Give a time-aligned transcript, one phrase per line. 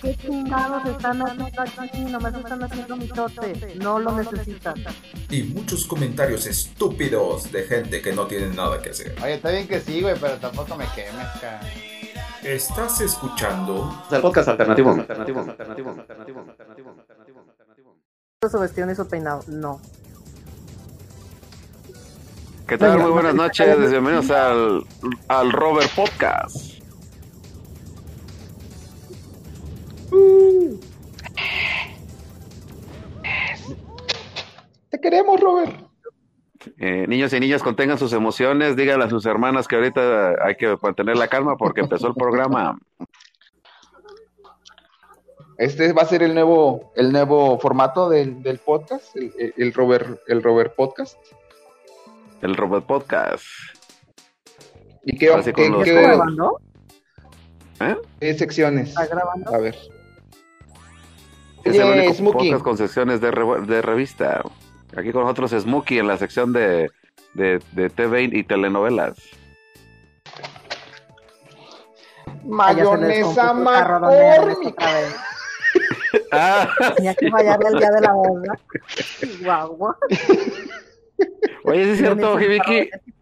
[0.00, 2.00] ¿Qué chingados están haciendo aquí?
[2.00, 3.74] Nomás están haciendo mitote.
[3.76, 4.74] No lo necesitan.
[5.30, 9.16] y muchos comentarios estúpidos de gente que no tiene nada que hacer.
[9.22, 11.60] Oye, está bien que sí, güey, pero tampoco me quemes, cara.
[12.42, 14.90] Estás escuchando el podcast alternativo.
[14.90, 17.96] Alternativo, alternativo, alternativo, alternativo, alternativo, alternativo.
[18.48, 19.42] Su vestido y su peinado.
[19.48, 19.80] No.
[22.68, 22.98] ¿Qué tal?
[22.98, 24.84] Muy buenas noches, bienvenidos al,
[25.28, 26.67] al Robert Podcast.
[34.90, 35.74] Te queremos, Robert.
[36.78, 40.76] Eh, niños y niñas, contengan sus emociones, díganle a sus hermanas que ahorita hay que
[40.82, 42.78] mantener la calma porque empezó el programa.
[45.56, 49.72] Este va a ser el nuevo, el nuevo formato del, del podcast, el, el- el
[49.74, 51.16] Robert, el Robert Podcast.
[52.42, 53.44] El Robert Podcast.
[55.04, 56.60] ¿Y qué, qué- los- qué- ¿Está grabando?
[57.80, 57.96] ¿Eh?
[58.20, 58.88] qué secciones?
[58.90, 59.54] ¿Está grabando?
[59.54, 59.76] A ver.
[61.70, 62.50] Es el único Smokey.
[62.50, 64.42] podcast con secciones de, re- de revista.
[64.96, 66.90] Aquí con nosotros es Smokey en la sección de,
[67.34, 69.16] de, de TV y telenovelas.
[72.44, 75.16] Mayonesa vez.
[76.32, 78.58] Ah, Tenía que fallarle el día de la boda.
[79.42, 79.94] Guau.
[81.64, 82.76] oye, sí es cierto, Hibiki.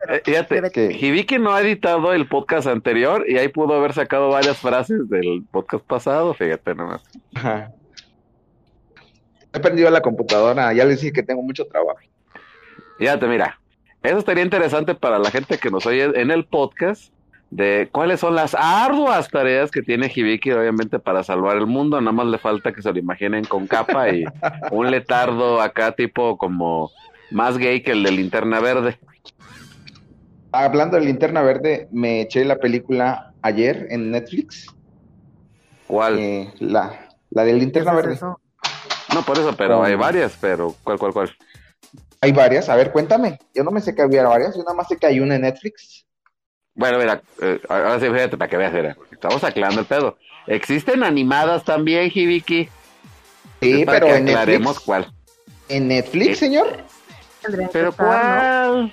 [0.09, 0.93] Eh, fíjate, debe- ¿Qué?
[0.93, 5.45] Hibiki no ha editado el podcast anterior y ahí pudo haber sacado varias frases del
[5.51, 7.03] podcast pasado, fíjate nomás.
[7.35, 7.73] Ajá.
[9.57, 11.99] He prendido la computadora, ya les dije que tengo mucho trabajo.
[12.99, 13.59] Fíjate, mira,
[14.03, 17.13] eso estaría interesante para la gente que nos oye en el podcast
[17.51, 22.01] de cuáles son las arduas tareas que tiene Hibiki, obviamente, para salvar el mundo.
[22.01, 24.25] Nada más le falta que se lo imaginen con capa y
[24.71, 26.91] un letardo acá tipo como
[27.31, 28.99] más gay que el de linterna verde.
[30.53, 34.67] Hablando de Linterna Verde, me eché la película ayer en Netflix.
[35.87, 36.19] ¿Cuál?
[36.19, 38.13] eh, la, la de ¿Qué Linterna es Verde.
[38.15, 38.41] eso?
[39.17, 41.37] No, por eso, pero hay varias, pero ¿cuál, cuál, cuál?
[42.21, 42.69] Hay varias.
[42.69, 43.39] A ver, cuéntame.
[43.55, 44.55] Yo no me sé que había varias.
[44.55, 46.05] Yo nada más sé que hay una en Netflix.
[46.75, 50.19] Bueno, mira, eh, ahora sí, fíjate, para que veas, mira, estamos aclarando el pedo.
[50.47, 52.69] Existen animadas también, Hibiki.
[53.63, 54.85] Sí, para pero que en aclaremos Netflix.
[54.85, 55.13] cuál.
[55.71, 56.77] ¿En Netflix, Eh, señor?
[57.73, 58.93] ¿Pero cuál?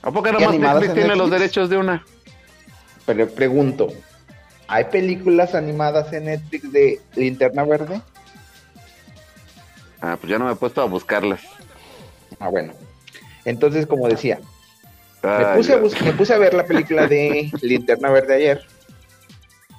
[0.00, 2.02] ¿A poco nada más Netflix en tiene los derechos de una?
[3.04, 3.88] Pero pregunto.
[4.74, 8.02] ¿Hay películas animadas en Netflix de Linterna Verde?
[10.00, 11.40] Ah, pues ya no me he puesto a buscarlas.
[12.40, 12.72] Ah, bueno.
[13.44, 14.40] Entonces, como decía,
[15.22, 15.94] me puse, a Dios.
[15.94, 18.66] bus- me puse a ver la película de Linterna Verde ayer,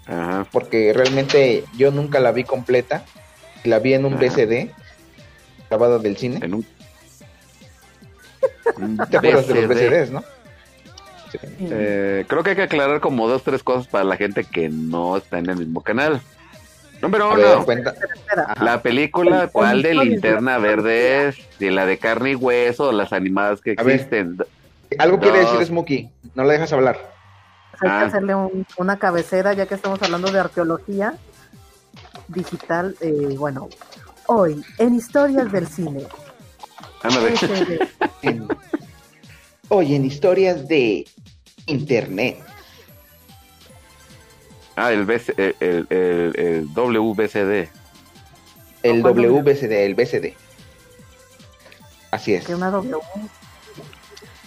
[0.06, 0.48] Ajá.
[0.50, 3.04] porque realmente yo nunca la vi completa.
[3.66, 4.24] La vi en un Ajá.
[4.28, 4.72] VCD,
[5.70, 6.40] grabado del cine.
[6.42, 6.66] En un...
[8.78, 9.68] un ¿Te acuerdas de los.
[9.68, 10.24] VCDs, no?
[11.40, 11.68] Sí.
[11.72, 15.18] Eh, creo que hay que aclarar como dos, tres cosas para la gente que no
[15.18, 16.22] está en el mismo canal.
[17.02, 17.66] Número ver, uno.
[18.48, 18.64] Ajá.
[18.64, 21.36] la película, ¿cuál de linterna verde es?
[21.60, 23.96] Si la de carne y hueso o las animadas que A ver.
[23.96, 24.38] existen.
[24.98, 26.98] Algo quiere decir Smokey, no la dejas hablar.
[27.82, 28.00] Hay Ah.
[28.00, 31.16] que hacerle un- una cabecera, ya que estamos hablando de arqueología
[32.30, 32.96] digital.
[33.02, 33.68] eh, bueno,
[34.28, 36.04] hoy, en Historias del Cine.
[38.22, 38.48] En-
[39.70, 41.06] Oye, en historias de
[41.68, 42.40] internet.
[44.76, 47.70] Ah, el, BC el, el, el- el WBCD.
[48.84, 49.02] El.
[49.02, 50.34] WBCD, el BCD.
[52.12, 52.46] Así es.
[52.46, 52.98] que una W.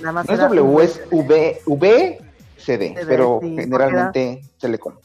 [0.01, 2.19] Nada más No es W, es V, VCD,
[2.57, 4.99] CD, pero sí, generalmente se le, con-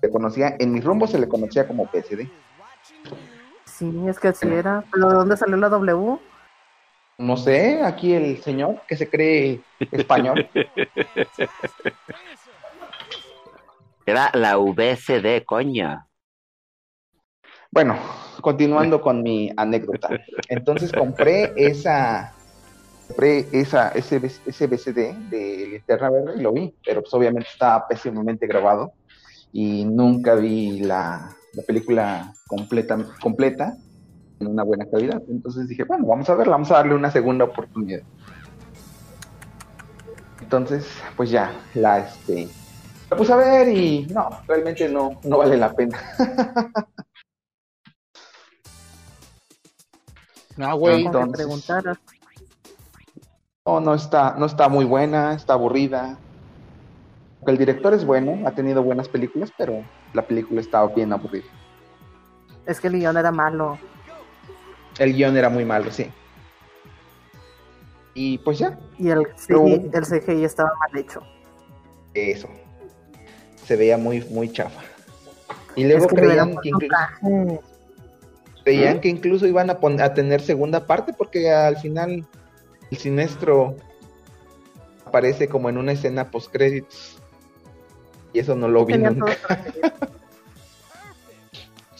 [0.00, 2.30] se conocía, en mis rumbos se le conocía como PCD.
[3.64, 4.84] Sí, es que sí era.
[4.92, 6.18] ¿Pero de dónde salió la W?
[7.18, 10.46] No sé, aquí el señor que se cree español.
[14.04, 16.06] Era la VCD, coña.
[17.70, 17.96] Bueno,
[18.42, 20.10] continuando con mi anécdota.
[20.48, 22.34] Entonces compré esa,
[23.08, 27.88] compré esa, ese, ese VCD de Linterna Verde y lo vi, pero pues obviamente estaba
[27.88, 28.92] pésimamente grabado
[29.52, 33.76] y nunca vi la, la película completa, completa
[34.40, 35.22] en una buena calidad.
[35.28, 38.02] Entonces dije, bueno, vamos a verla, vamos a darle una segunda oportunidad.
[40.40, 40.86] Entonces,
[41.16, 42.48] pues ya, la este
[43.10, 45.98] la puse a ver y no, realmente no, no vale la pena.
[50.56, 51.06] No, güey.
[51.32, 51.98] Preguntaras.
[53.66, 56.16] No, no está, no está muy buena, está aburrida.
[57.46, 59.84] El director es bueno, ha tenido buenas películas, pero
[60.14, 61.44] la película estaba bien aburrida.
[62.64, 63.78] Es que el guion era malo.
[64.98, 66.10] El guion era muy malo, sí.
[68.14, 71.20] Y pues ya, Y el CGI, el CGI estaba mal hecho.
[72.14, 72.48] eso.
[73.64, 74.80] Se veía muy, muy chafa.
[75.74, 77.60] Y luego es que creían que, puesto inclu- traje.
[78.64, 82.26] creían que incluso iban a, a tener segunda parte porque al final
[82.90, 83.76] el siniestro
[85.04, 87.18] aparece como en una escena post créditos.
[88.32, 89.36] Y eso no lo vi nunca.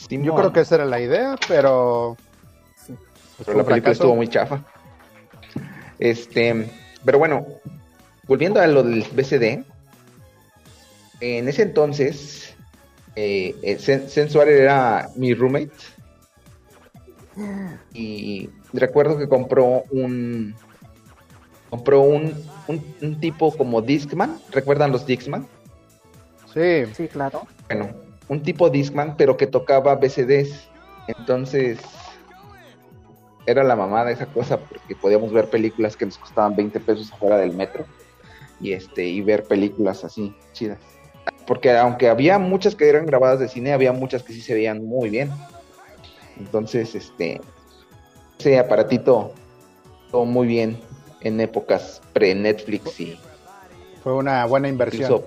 [0.09, 2.17] Yo creo que esa era la idea, pero.
[3.37, 3.93] Pues, pero la película fracaso.
[3.93, 4.65] estuvo muy chafa.
[5.99, 6.71] Este,
[7.05, 7.47] pero bueno,
[8.27, 9.65] volviendo a lo del BCD,
[11.21, 12.55] en ese entonces,
[13.15, 15.71] eh, eh, Sen- era mi roommate.
[17.93, 20.55] Y recuerdo que compró un.
[21.71, 22.35] Compró un,
[22.69, 24.39] un, un tipo como Discman.
[24.51, 25.47] ¿Recuerdan los Discman?
[26.53, 27.43] Sí, Sí, claro.
[27.69, 27.91] Bueno,
[28.29, 30.69] un tipo Discman, pero que tocaba BCDs.
[31.09, 31.79] Entonces,
[33.47, 37.39] era la mamada esa cosa, porque podíamos ver películas que nos costaban 20 pesos afuera
[37.39, 37.87] del metro.
[38.61, 40.79] Y este, y ver películas así, chidas.
[41.47, 44.85] Porque aunque había muchas que eran grabadas de cine, había muchas que sí se veían
[44.85, 45.31] muy bien.
[46.39, 47.41] Entonces, este,
[48.39, 49.33] ese aparatito
[50.11, 50.81] todo muy bien
[51.21, 53.19] en épocas pre-Netflix y
[54.03, 55.23] fue una buena inversión.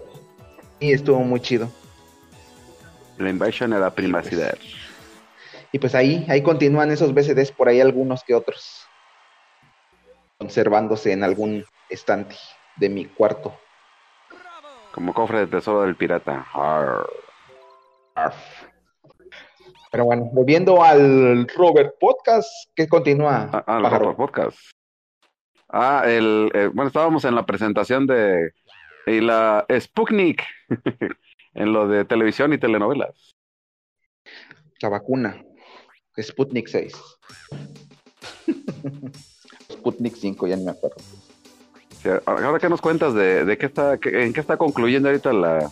[0.80, 1.70] Y estuvo muy chido.
[3.18, 4.58] La invasion era privacidad.
[5.72, 8.88] Y pues ahí, ahí continúan esos BCDs, por ahí algunos que otros,
[10.38, 12.36] conservándose en algún estante
[12.78, 13.54] de mi cuarto.
[14.94, 16.48] Como cofre de tesoro del pirata.
[16.54, 17.08] Arr.
[18.16, 18.36] Arf.
[19.92, 23.50] Pero bueno, volviendo al Robert Podcast, que continúa?
[23.52, 24.12] Ah, ah, pájaro?
[24.12, 24.58] el podcast.
[25.68, 28.52] Ah, el, eh, bueno, estábamos en la presentación de
[29.06, 30.44] y la Sputnik
[31.54, 33.36] en lo de televisión y telenovelas.
[34.82, 35.44] La vacuna,
[36.22, 36.94] Sputnik 6.
[39.72, 40.98] Sputnik 5, ya no me acuerdo.
[42.02, 45.34] Sí, ahora qué nos cuentas de, de qué está, qué- en qué está concluyendo ahorita
[45.34, 45.70] la,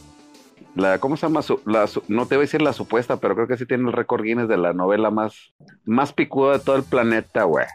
[0.76, 1.42] la ¿cómo se llama?
[1.42, 3.88] Su- la, su- no te voy a decir la supuesta, pero creo que sí tiene
[3.88, 5.54] el récord Guinness de la novela más,
[5.86, 7.66] más picuda de todo el planeta, güey.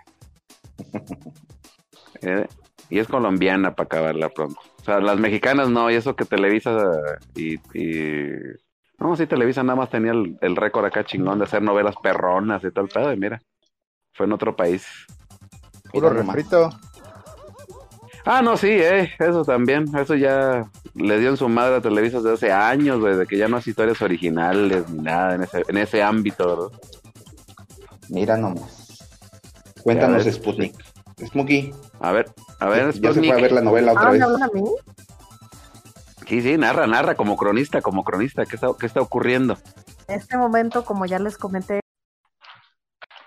[2.25, 2.47] Eh,
[2.89, 4.61] Y es colombiana para acabarla pronto.
[4.81, 6.89] O sea, las mexicanas no, y eso que Televisa
[7.35, 8.29] y, y...
[9.03, 12.63] No, sí, Televisa nada más tenía el, el récord acá chingón de hacer novelas perronas
[12.65, 13.41] y tal pedo, y mira,
[14.15, 14.87] fue en otro país.
[15.93, 16.71] Puro refrito.
[18.25, 19.85] Ah, no, sí, eh, eso también.
[19.97, 20.65] Eso ya
[20.95, 23.57] le dio en su madre a Televisa desde hace años, güey, de que ya no
[23.57, 26.79] hace historias originales ni nada en ese, en ese ámbito, ¿verdad?
[28.09, 29.03] Mira nomás.
[29.83, 30.23] Cuéntanos.
[30.25, 30.75] Sputnik.
[31.27, 33.27] Smokey, A ver, a ver, ya se Sputnik.
[33.33, 34.19] fue a ver la novela otra Ah, vez.
[34.21, 34.63] ¿me hablan a mí?
[36.33, 39.59] Sí, sí, narra, narra, como cronista, como cronista, ¿qué está, qué está ocurriendo?
[40.09, 41.81] En este momento, como ya les comenté,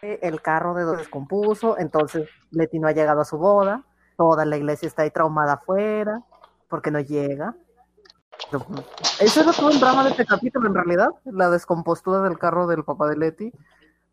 [0.01, 3.83] el carro de dos descompuso, entonces Leti no ha llegado a su boda,
[4.17, 6.23] toda la iglesia está ahí traumada afuera,
[6.67, 7.53] porque no llega.
[9.19, 12.83] Eso era todo el drama de este capítulo, en realidad, la descompostura del carro del
[12.83, 13.51] papá de Leti.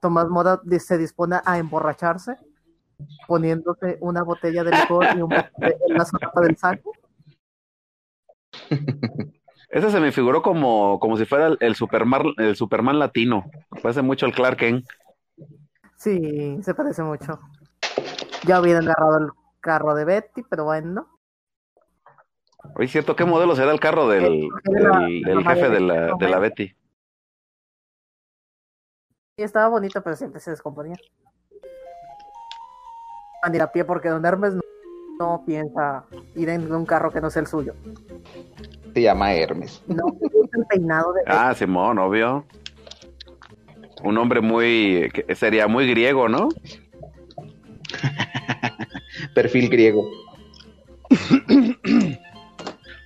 [0.00, 2.36] Tomás Mora di- se dispone a emborracharse,
[3.26, 5.48] poniéndose una botella de licor y un en
[5.96, 6.92] la solapa del saco.
[9.70, 13.50] Ese se me figuró como, como si fuera el, Superman, el Superman latino.
[13.82, 14.84] Parece mucho el Clark Kent.
[15.96, 17.40] Sí, se parece mucho.
[18.46, 19.30] Ya hubiera agarrado el
[19.60, 21.08] carro de Betty, pero bueno.
[22.76, 23.16] Oye, ¿cierto?
[23.16, 26.68] ¿Qué modelo será el carro del, la- del, jefe de la, de la Betty?
[29.36, 30.96] Sí, estaba bonito, pero siempre se descomponía.
[33.42, 34.60] Andar a pie porque Don Hermes no,
[35.22, 37.74] no piensa ir en un carro que no sea el suyo.
[38.92, 39.82] Se llama Hermes.
[39.86, 40.04] No
[40.54, 42.44] el peinado de Ah, Simón, obvio.
[44.02, 46.48] Un hombre muy, que sería muy griego, ¿no?
[49.34, 50.02] Perfil griego.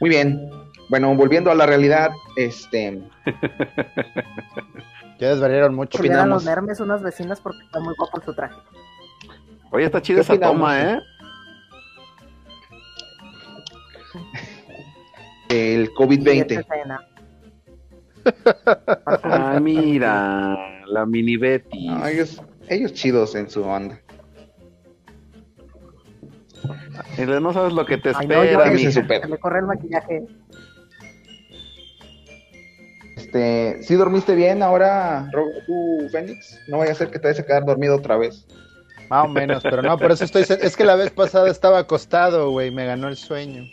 [0.00, 0.50] Muy bien.
[0.88, 3.02] Bueno, volviendo a la realidad, este,
[5.18, 5.98] Ya desvariaron mucho.
[5.98, 6.44] Opinamos?
[6.44, 8.56] los Hermes unas vecinas porque está muy guapo su traje.
[9.72, 10.56] Oye, está chida ¿Qué esa opinamos?
[10.56, 11.00] toma, ¿eh?
[15.48, 16.60] El Y esta COVID-20.
[16.60, 17.08] escena.
[19.22, 21.88] Ah, mira, la mini Betty.
[21.88, 24.00] No, ellos, ellos chidos en su onda.
[27.18, 28.90] Y No sabes lo que te Ay, no, yo espera, mija.
[28.90, 30.24] su Se le corre el maquillaje.
[33.16, 35.28] Este, ¿sí dormiste bien ahora,
[35.66, 36.60] tú, Fénix?
[36.68, 38.46] No vaya a ser que te vayas a quedar dormido otra vez.
[39.08, 40.42] Más o menos, pero no, por eso estoy.
[40.48, 43.64] Es que la vez pasada estaba acostado, güey, me ganó el sueño.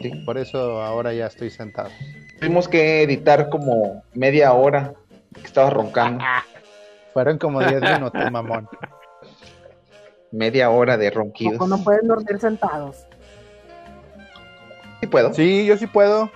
[0.00, 0.10] Sí.
[0.24, 1.90] Por eso ahora ya estoy sentado.
[2.38, 4.94] Tuvimos que editar como media hora
[5.34, 6.24] que estaba roncando.
[7.12, 8.68] Fueron como 10 minutos, mamón.
[10.30, 11.66] Media hora de ronquidos.
[11.68, 13.06] no pueden dormir sentados.
[15.00, 15.32] Sí puedo.
[15.32, 16.30] Sí, yo sí puedo,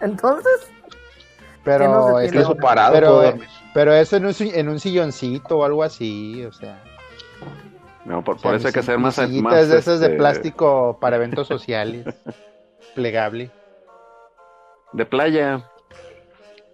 [0.00, 0.68] Entonces,
[1.64, 2.92] pero, tiene Incluso parado
[3.74, 6.82] pero- eso en un, en un silloncito o algo así, o sea.
[8.04, 9.16] No, por, o por sea, eso hay que hacer más.
[9.16, 12.06] sillitas más, de esas de este, plástico para eventos sociales,
[12.98, 13.48] plegable.
[14.92, 15.62] De playa.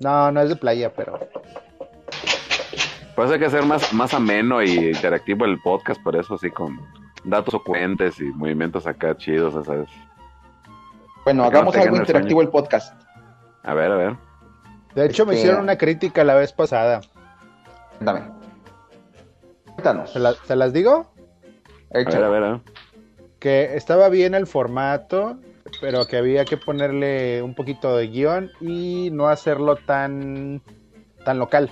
[0.01, 1.19] No, no es de playa, pero
[3.15, 6.51] Por eso hay que hacer más, más ameno y interactivo el podcast, por eso así
[6.51, 6.81] con
[7.25, 9.89] datos ocurrentes y movimientos acá chidos, ¿sabes?
[11.25, 12.99] Bueno, hagamos algo interactivo el podcast.
[13.63, 14.17] A ver, a ver.
[14.95, 17.03] de hecho me Este- hicieron una crítica la vez pasada.
[18.01, 18.23] Dame.
[19.75, 20.11] Cuéntanos.
[20.11, 21.13] ¿Se, la- se las digo?
[21.95, 22.61] A ver, a ver, a ver.
[23.39, 25.37] Que estaba bien el formato,
[25.81, 30.63] pero que había que ponerle un poquito de guion y no hacerlo tan,
[31.25, 31.71] tan local.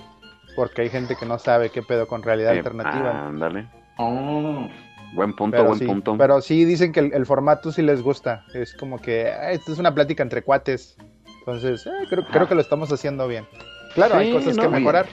[0.55, 3.27] Porque hay gente que no sabe qué pedo con realidad Eh, alternativa.
[3.27, 3.67] ándale.
[3.97, 4.67] Oh,
[5.13, 6.15] Buen punto, pero, buen sí, punto.
[6.17, 8.45] pero sí dicen que el, el formato sí les gusta.
[8.53, 10.95] Es como que ah, esto es una plática entre cuates.
[11.39, 13.45] Entonces, eh, creo, creo que lo estamos haciendo bien.
[13.93, 15.05] Claro, hay cosas no, que mejorar.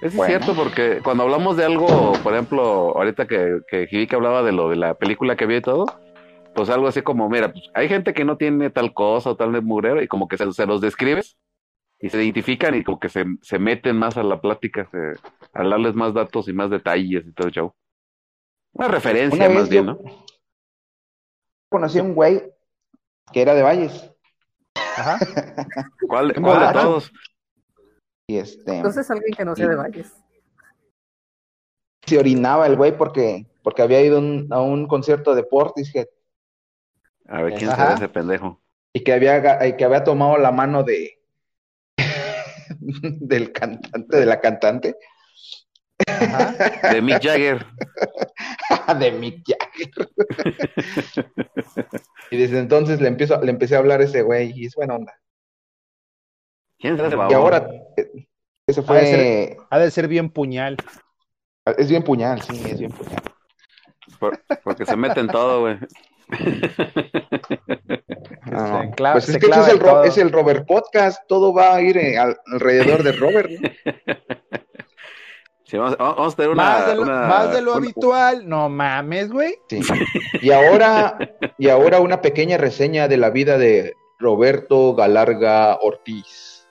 [0.00, 0.28] Eso es Bueno.
[0.38, 4.68] cierto porque cuando hablamos de algo, por ejemplo, ahorita que, que Hibiki hablaba de lo
[4.68, 5.86] de la película que vio y todo,
[6.56, 9.52] pues algo así como, mira, pues hay gente que no tiene tal cosa o tal
[9.52, 11.36] de mugrero y como que se, se los describes
[12.00, 14.98] y se identifican y como que se, se meten más a la plática, se,
[15.52, 17.72] a darles más datos y más detalles y todo el show.
[18.72, 19.98] Una referencia Una más bien, yo- ¿no?
[21.70, 22.42] Conocí a un güey
[23.32, 24.10] que era de Valles.
[24.96, 25.18] Ajá.
[26.08, 27.12] ¿Cuál, de todos?
[28.28, 30.12] Y este entonces alguien que no sea de Valles.
[32.06, 36.06] se orinaba el güey porque, porque había ido un- a un concierto de Portishead
[37.28, 37.82] A ver, ¿quién Ajá.
[37.84, 38.62] será ese pendejo?
[38.92, 41.18] y que había, que había tomado la mano de
[42.80, 44.96] del cantante, de la cantante,
[46.06, 46.54] Ajá.
[46.92, 47.66] De Mick Jagger.
[48.98, 50.08] de Mick Jagger.
[52.30, 54.94] y desde entonces le empiezo, le empecé a hablar a ese güey y es buena
[54.96, 55.12] onda.
[56.78, 58.28] ¿Quién ese Y ahora eh,
[58.66, 60.76] ese Ha de fue Ha de ser bien puñal.
[61.78, 63.22] es bien puñal, sí, es bien puñal.
[64.18, 65.78] Por- porque se mete en todo, güey.
[66.28, 66.36] No,
[68.46, 68.82] no.
[68.82, 70.04] Se clava- pues se es que ese es el, todo.
[70.04, 73.50] es el Robert Podcast, todo va a ir eh, al- alrededor de Robert.
[73.50, 73.70] ¿no?
[75.68, 76.62] Sí, vamos, vamos a tener una...
[76.62, 78.48] más de lo, una- más de lo una- habitual.
[78.48, 79.56] No mames, güey.
[79.68, 79.80] Sí.
[80.40, 81.18] Y ahora,
[81.58, 86.68] y ahora una pequeña reseña de la vida de Roberto Galarga Ortiz.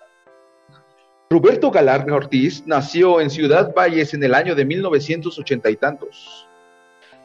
[1.29, 6.47] Roberto Galarga Ortiz nació en Ciudad Valles en el año de 1980 y tantos.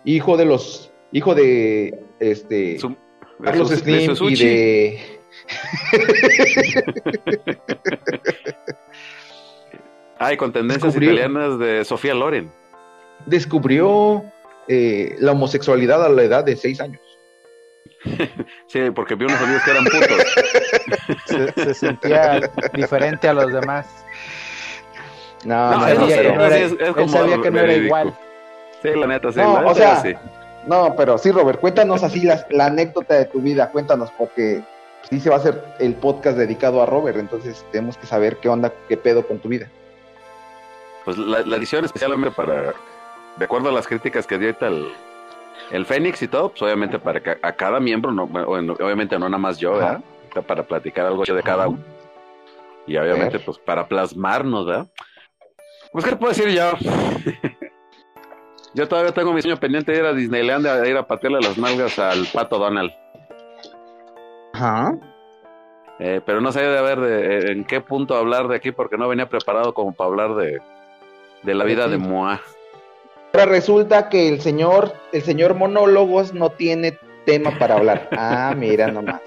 [0.05, 2.97] Hijo de los, hijo de este Su- de
[3.45, 4.45] Carlos Sus- de Slim y Suzuki.
[4.45, 5.21] de
[10.19, 12.51] Ay, con tendencias Descubrió- italianas de Sofía Loren.
[13.27, 14.23] descubrió
[14.69, 17.01] eh, la homosexualidad a la edad de seis años.
[18.67, 20.25] Sí, porque vio unos amigos que eran putos.
[21.27, 22.41] Se, se sentía
[22.75, 23.87] diferente a los demás.
[25.45, 27.73] No, No, no, eso no, eso sí es- es él como sabía que no era
[27.75, 28.15] igual.
[28.83, 29.39] Sí, la neta, sí.
[29.41, 30.15] No, la neta, o sea, sí.
[30.71, 34.63] No, pero sí, Robert, cuéntanos así la, la anécdota de tu vida, cuéntanos, porque
[35.11, 38.49] sí se va a hacer el podcast dedicado a Robert, entonces tenemos que saber qué
[38.49, 39.67] onda, qué pedo con tu vida.
[41.05, 42.73] Pues la, la edición especialmente para,
[43.37, 44.93] de acuerdo a las críticas que dio ahorita el,
[45.73, 49.39] el Fénix y todo, pues obviamente para que a cada miembro, no, obviamente no nada
[49.39, 49.73] más yo.
[49.73, 50.01] ¿verdad?
[50.47, 51.83] Para platicar algo de cada uno.
[52.87, 53.45] Y obviamente, ver.
[53.45, 54.87] pues para plasmarnos, ¿verdad?
[55.91, 56.71] Pues, ¿qué te puedo decir yo?
[58.75, 61.59] yo todavía tengo mi sueño pendiente de ir a Disneyland, a ir a patearle las
[61.59, 62.91] nalgas al pato Donald.
[64.53, 64.97] Ajá.
[65.99, 68.97] Eh, pero no sé de ver de, eh, en qué punto hablar de aquí porque
[68.97, 70.59] no venía preparado como para hablar de,
[71.43, 72.41] de la vida de Moa.
[73.33, 78.09] Ahora resulta que el señor, el señor monólogos no tiene tema para hablar.
[78.19, 79.21] Ah, mira nomás.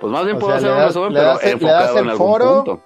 [0.00, 1.80] Pues más bien O puedo sea, hacer un resumen, le pero das el- le enfocado
[1.84, 2.82] das el en algún foro, punto.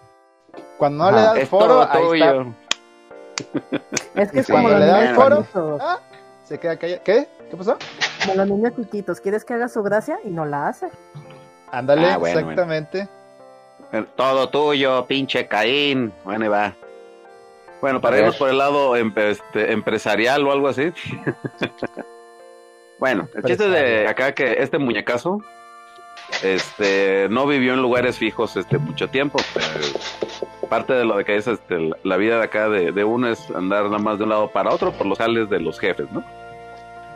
[0.76, 1.16] Cuando no Ajá.
[1.16, 2.44] le das Es foro, todo ahí está.
[4.14, 4.52] Es que es Sí.
[4.52, 5.80] como los Cuando le niños foro, chiquitos.
[5.82, 6.00] ah,
[6.44, 7.02] se queda callado.
[7.04, 7.28] ¿Qué?
[7.50, 7.78] ¿Qué pasó?
[8.22, 9.20] Como los niños chiquitos.
[9.20, 10.18] ¿Quieres que haga su gracia?
[10.24, 10.88] Y no la hace.
[11.70, 13.08] Ándale, Ah, bueno, exactamente.
[14.16, 16.12] Todo tuyo, pinche Caín.
[16.24, 16.74] Bueno, ahí va.
[17.80, 20.92] Bueno, para A irnos por el lado em- este, empresarial o algo así.
[22.98, 25.40] bueno, el chiste de acá que este muñecazo
[26.42, 29.38] este, no vivió en lugares fijos este, mucho tiempo.
[29.56, 29.92] Eh,
[30.66, 33.50] parte de lo de que es este, la vida de acá de, de uno es
[33.50, 36.22] andar nada más de un lado para otro por los jales de los jefes, ¿no?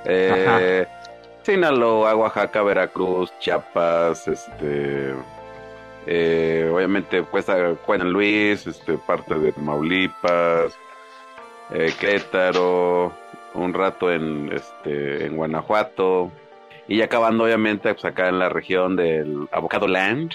[0.05, 0.87] Eh,
[1.43, 5.15] Sinaloa, Oaxaca, Veracruz, Chiapas, este,
[6.07, 10.77] eh, obviamente cuesta Juan Luis, este, parte de Tamaulipas,
[11.71, 13.13] eh, Querétaro,
[13.55, 16.31] un rato en, este, en Guanajuato,
[16.89, 20.33] y ya acabando obviamente pues acá en la región del Avocado Land,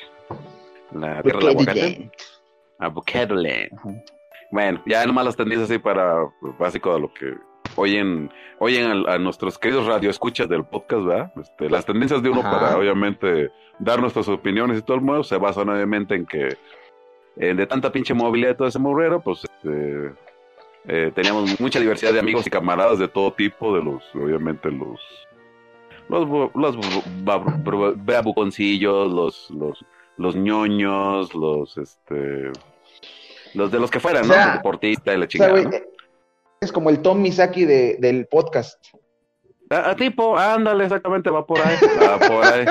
[0.91, 2.11] la tierra del aguacate.
[2.79, 4.03] Land.
[4.51, 7.33] Bueno, ya nomás las tendencias así para pues, básico de lo que
[7.75, 11.33] oyen, oyen a, a nuestros queridos radioescuchas del podcast, ¿verdad?
[11.41, 12.51] Este, las tendencias de uno Ajá.
[12.51, 16.49] para obviamente dar nuestras opiniones y todo el mundo se basan obviamente en que
[17.37, 20.13] eh, de tanta pinche movilidad de todo ese morrero, pues este,
[20.87, 24.99] eh, teníamos mucha diversidad de amigos y camaradas de todo tipo, de los, obviamente los
[26.07, 26.77] los, los
[28.05, 29.85] babuconcillos, los, los,
[30.17, 32.51] los ñoños, los este
[33.53, 34.51] los de los que fueran, O sea, ¿no?
[34.51, 35.77] El deportista y la O sea, chingada.
[35.77, 35.87] eh,
[36.61, 38.83] es como el Tom Misaki de, del podcast.
[39.69, 42.65] A, a tipo, ándale, exactamente, va por ahí, va por ahí.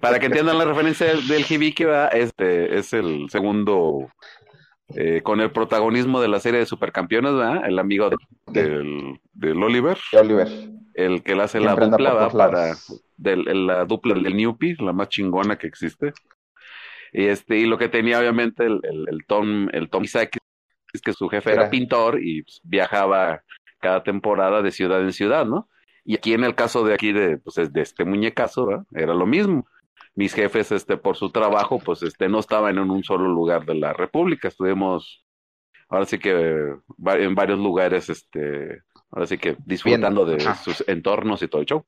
[0.00, 2.10] Para que entiendan la referencia del, del Hibiki, ¿verdad?
[2.14, 4.08] este es el segundo
[4.96, 7.66] eh, con el protagonismo de la serie de Supercampeones, ¿verdad?
[7.66, 8.16] El amigo de-
[8.62, 10.48] del, del Oliver, de Oliver.
[10.94, 12.74] el que le hace la Siempre dupla, Para
[13.24, 16.12] el- la dupla del Newpie, la más chingona que existe.
[17.12, 20.38] Y este, y lo que tenía obviamente el, el, el Tom, el Tom Isaac,
[20.92, 21.70] es que su jefe era Era.
[21.70, 23.42] pintor y pues, viajaba
[23.80, 25.68] cada temporada de ciudad en ciudad, ¿no?
[26.04, 28.84] Y aquí en el caso de aquí de, pues, es de este muñecazo, ¿verdad?
[28.92, 29.66] Era lo mismo.
[30.14, 33.74] Mis jefes, este, por su trabajo, pues, este, no estaban en un solo lugar de
[33.74, 34.48] la República.
[34.48, 35.24] Estuvimos,
[35.88, 36.74] ahora sí que,
[37.06, 40.54] en varios lugares, este, ahora sí que disfrutando de Ajá.
[40.56, 41.84] sus entornos y todo el show.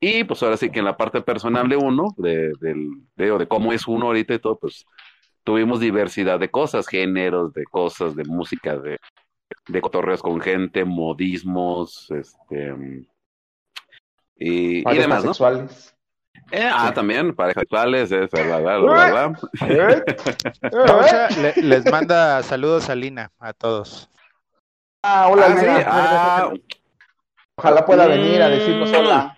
[0.00, 3.48] Y pues ahora sí que en la parte personal de uno, de, del, de, de
[3.48, 4.84] cómo es uno ahorita y todo, pues
[5.42, 8.98] tuvimos diversidad de cosas, géneros, de cosas, de música, de,
[9.66, 12.74] de cotorreos con gente, modismos, este
[14.36, 15.34] y, y Parejas demás, ¿no?
[15.34, 15.94] sexuales.
[16.52, 19.32] Eh, ah, también, parejas sexuales, es la verdad, verdad.
[21.62, 24.08] Les manda saludos a Lina, a todos.
[25.02, 25.84] Ah, hola, Ah, sí, Lina.
[25.86, 26.52] ah,
[27.56, 28.50] Ojalá pueda venir a Mm.
[28.52, 29.37] decirnos hola.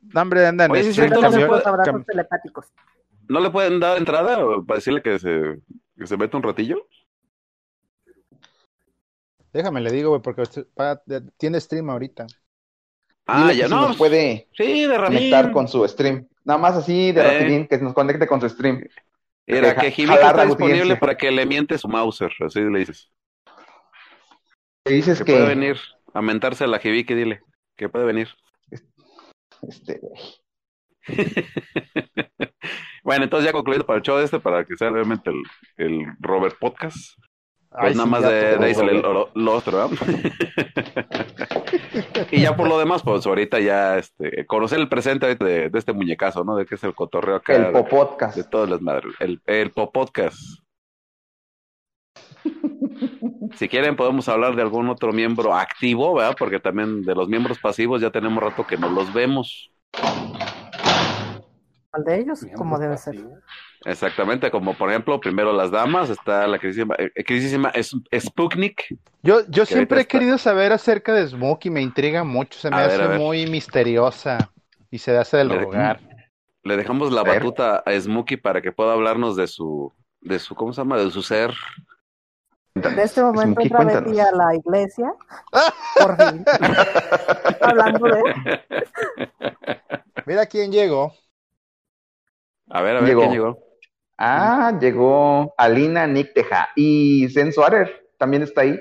[0.00, 2.66] No, hombre, andan Oye, sí, cierto, no se puede- abrazos telepáticos.
[3.28, 5.58] ¿No le pueden dar entrada o para decirle que se,
[5.98, 6.86] que se meta un ratillo?
[9.52, 10.42] Déjame le digo, güey, porque
[10.78, 11.00] va-
[11.36, 12.26] tiene stream ahorita.
[13.26, 13.88] Ah, Dile que ya si no.
[13.88, 16.28] nos puede Sí, de conectar con su stream.
[16.44, 17.24] Nada más así de Eh.
[17.24, 18.84] rapidín, que nos conecte con su stream.
[19.46, 23.10] Era Ja- que Jimmy está disponible para que le miente su Mauser, así le dices.
[24.84, 25.76] Le dices Que que, puede venir
[26.14, 27.40] a mentarse a la Jibique, dile.
[27.76, 28.28] Que puede venir.
[29.62, 30.00] Este,
[33.04, 35.42] bueno, entonces ya concluido para el show este, para que sea realmente el,
[35.76, 36.96] el Robert Podcast.
[37.70, 39.90] Pues Ay, nada sí, más de, de ahí sale lo, lo otro, ¿verdad?
[42.30, 45.92] y ya por lo demás, pues ahorita ya este, conocer el presente de, de este
[45.92, 46.56] muñecazo, ¿no?
[46.56, 47.54] De que es el cotorreo acá.
[47.54, 48.36] el de- Popodcast.
[48.36, 49.12] de todas las madres.
[49.20, 50.38] El, el Popodcast.
[53.56, 56.34] Si quieren podemos hablar de algún otro miembro activo, ¿verdad?
[56.38, 59.70] Porque también de los miembros pasivos ya tenemos rato que no los vemos.
[61.90, 62.46] ¿Cuál de ellos?
[62.54, 63.16] Como debe ser.
[63.84, 68.82] Exactamente, como por ejemplo, primero las damas, está la queridísima, eh, queridísima Es- Sputnik.
[69.22, 72.68] Yo, yo Que siempre he está- querido saber acerca de Smokey, me intriga mucho, se
[72.70, 73.18] me A hace ver.
[73.18, 74.50] muy misteriosa
[74.90, 76.00] y se hace del rogar.
[76.64, 80.72] Le dejamos la batuta a Smokey para que pueda hablarnos de su, de su, ¿cómo
[80.72, 80.98] se llama?
[80.98, 81.54] De su ser.
[82.76, 84.28] De este momento Smokey, entra Betty cuéntanos.
[84.32, 85.12] a la iglesia.
[86.00, 86.44] Por fin.
[87.62, 88.60] Hablando de.
[90.26, 91.12] Mira quién llegó.
[92.68, 93.20] A ver, a ver Llegó.
[93.22, 93.58] quién llegó.
[94.18, 96.68] Ah, llegó Alina Nick Teja.
[96.76, 98.78] Y Zen Suárez también está ahí.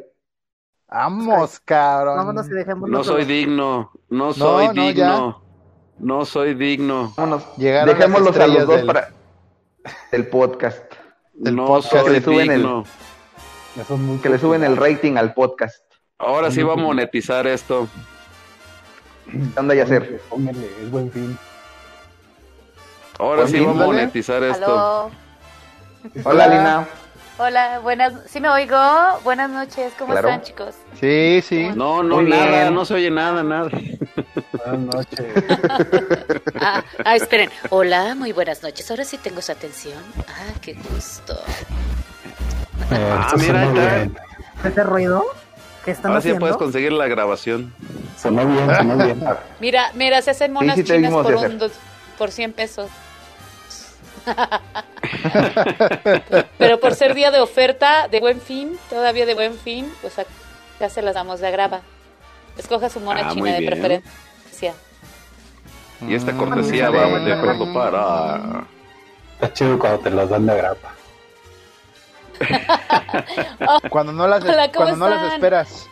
[0.88, 2.18] Vamos, cabrón.
[2.18, 5.44] Vámonos y dejemos No soy digno, no soy no, digno,
[6.00, 7.14] no soy digno.
[7.16, 7.56] Vámonos.
[7.58, 9.10] Llegaron Dejémoslos a los dos del- para
[10.12, 10.84] el podcast.
[11.34, 12.06] No podcast.
[12.24, 12.84] Soy le
[14.24, 15.84] Que le suben el rating al podcast.
[16.18, 17.90] Ahora sí va a monetizar esto.
[19.30, 20.22] ¿Qué onda, Yacer?
[20.30, 21.38] Póngale, es buen fin.
[23.20, 25.12] Ahora sí va a monetizar esto.
[26.24, 26.88] Hola, Alina.
[27.38, 28.14] Hola, buenas.
[28.28, 28.78] ¿Sí me oigo?
[29.26, 29.92] Buenas noches.
[30.00, 30.30] ¿Cómo Claro.
[30.30, 30.76] están, chicos?
[30.98, 31.68] Sí, sí.
[31.76, 32.74] No, no, Muy nada, bien.
[32.74, 33.70] no se oye nada, nada.
[34.54, 35.26] Buenas noches.
[36.62, 37.50] Ah, ah, esperen.
[37.70, 38.90] Hola, muy buenas noches.
[38.90, 40.02] Ahora sí tengo su atención.
[40.30, 41.38] Ah, qué gusto.
[42.92, 44.08] Ah, Esto mira, está.
[44.70, 45.26] ¿Ese ruido?
[45.84, 46.40] ¿Qué están Ahora sí haciendo?
[46.40, 47.74] puedes conseguir la grabación.
[48.18, 49.24] Sonó bien, sonó bien.
[49.60, 51.72] Mira, mira, se hacen monas sí chinas por, un, dos-
[52.18, 52.90] por 100 pesos.
[56.58, 60.90] Pero por ser día de oferta, de buen fin, todavía de buen fin, pues acá
[60.90, 61.82] se las damos de agrava.
[62.58, 64.74] Escoja su mona Ah, china de preferencia.
[66.08, 67.26] Y esta Mm, cortesía sí, va sí.
[67.26, 68.64] de acuerdo para...
[69.36, 70.94] Está chido cuando te las dan de agrapa.
[73.90, 75.90] Cuando no las, Hola, ¿cómo cuando no las esperas.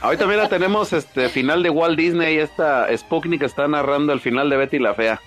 [0.00, 2.38] Ahorita mira, tenemos este final de Walt Disney.
[2.38, 5.20] Esta Sputnik está narrando el final de Betty la Fea.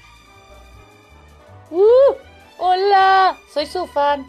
[1.71, 2.15] ¡Uh!
[2.57, 3.37] ¡Hola!
[3.53, 4.25] Soy su fan.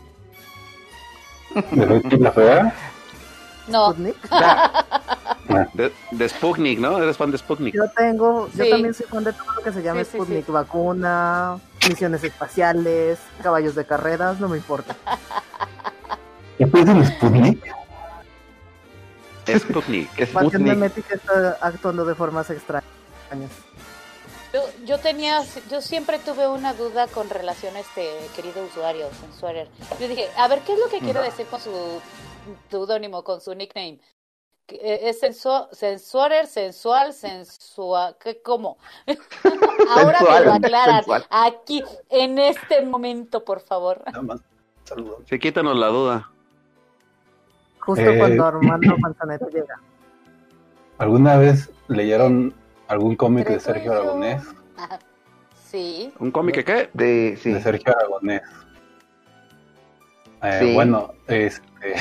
[1.73, 2.75] ¿De Betty la fea?
[3.69, 4.17] No, Sputnik.
[5.75, 6.99] De, de Sputnik, ¿no?
[6.99, 7.75] Eres fan de Sputnik.
[7.75, 8.71] Yo tengo, yo Sí.
[8.71, 10.53] también soy fan de todo lo que se llama Sí, sí, Sputnik, sí.
[10.53, 14.97] vacuna, misiones espaciales, caballos de carreras, no me importa.
[16.59, 17.65] ¿Ya puedes el Sputnik?
[19.57, 20.27] Sputnik.
[20.27, 20.83] Sputnik.
[21.09, 22.85] Está actuando de formas extrañas.
[24.53, 29.69] yo, yo tenía, yo siempre tuve una duda con relación a este querido usuario, Sensuarer.
[30.01, 31.71] Yo dije, a ver, ¿qué es lo que quiere decir con su
[32.71, 34.01] seudónimo, con su nickname?
[34.67, 38.17] Que, eh, ¿Es sensu sensuarer, sensual, sensual?
[38.19, 38.79] ¿Qué, ¿Cómo?
[39.91, 40.97] Ahora me lo Sensual, aclaran.
[40.97, 41.27] sensual.
[41.31, 44.03] Aquí, en este momento, por favor.
[44.07, 44.41] Nada más.
[44.85, 45.19] Saludos.
[45.29, 46.31] Sí, quítanos la duda.
[47.81, 49.81] Justo Eh, cuando Armando Manzanero llega.
[50.99, 52.55] ¿Alguna vez leyeron
[52.89, 53.93] algún cómic de Sergio.
[53.93, 54.43] Aragonés?
[55.69, 56.13] Sí.
[56.21, 56.91] ¿Un cómic que qué?
[56.95, 57.53] De, sí.
[57.53, 58.41] De Sergio Aragonés.
[60.43, 60.75] Eh, Sí.
[60.75, 61.95] Bueno, este.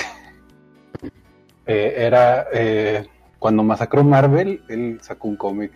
[1.67, 2.47] Eh, era.
[2.53, 3.07] eh,
[3.39, 5.71] cuando masacró Marvel, él sacó un cómic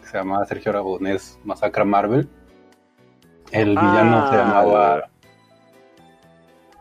[0.00, 2.28] que se llamaba Sergio Aragonés Masacra Marvel.
[3.50, 5.10] El villano Ah, se llamaba.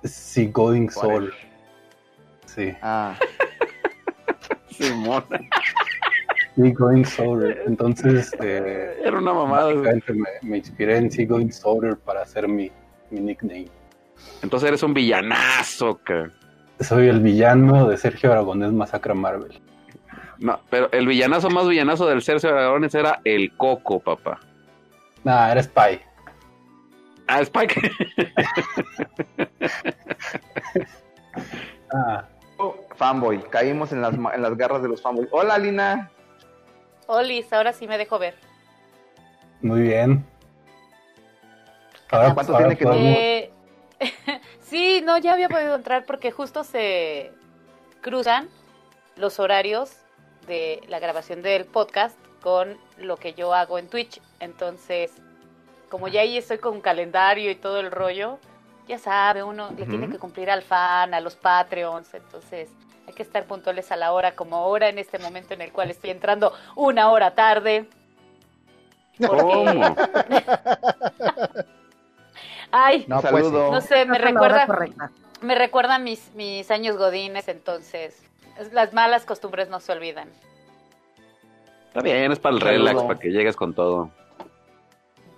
[0.04, 1.34] Seagoing ¿Cuál Soul.
[2.46, 3.16] Sí, Ah,
[4.70, 5.24] Simón.
[6.56, 7.58] Seagoing Soul.
[7.66, 9.74] Entonces, eh, Era una mamada.
[9.74, 9.92] me,
[10.42, 12.72] me inspiré en Seagoing Soul para hacer mi,
[13.10, 13.70] mi nickname.
[14.42, 16.28] Entonces eres un villanazo, que...
[16.80, 19.60] Soy el villano de Sergio Aragonés Masacra Marvel.
[20.40, 24.40] No, pero el villanazo más villanazo del Sergio Aragones era el Coco, papá.
[25.24, 26.00] Nah, era Spy.
[27.28, 27.92] Ah, Spike.
[31.94, 32.26] Ah,
[32.96, 33.40] fanboy.
[33.50, 35.30] Caímos en las, ma- en las garras de los fanboys.
[35.32, 36.10] Hola, Lina.
[37.08, 38.36] Olis, ahora sí me dejo ver.
[39.62, 40.26] muy bien.
[42.12, 43.52] Ahora, ¿Cuánto ahora tiene que podemos- Eh,
[44.70, 47.32] sí, no, ya había podido entrar porque justo se
[48.02, 48.50] cruzan
[49.16, 49.92] los horarios
[50.48, 54.22] de la grabación del podcast con lo que yo hago en Twitch.
[54.40, 55.12] Entonces,
[55.90, 58.40] como ya ahí estoy con calendario y todo el rollo,
[58.88, 62.70] ya sabe, uno le tiene que cumplir al fan, a los Patreons, entonces
[63.06, 65.90] hay que estar puntuales a la hora, como ahora en este momento en el cual
[65.92, 67.90] estoy entrando una hora tarde.
[69.18, 69.96] Porque, ¿Cómo?
[72.86, 74.68] ay, No, pues no sé, me es recuerda,
[75.42, 78.22] me recuerdan mis, mis años godines, entonces
[78.60, 80.30] es- las malas costumbres no se olvidan.
[81.88, 82.78] Está bien, es para el Saludo.
[82.78, 84.12] relax, para que llegues con todo.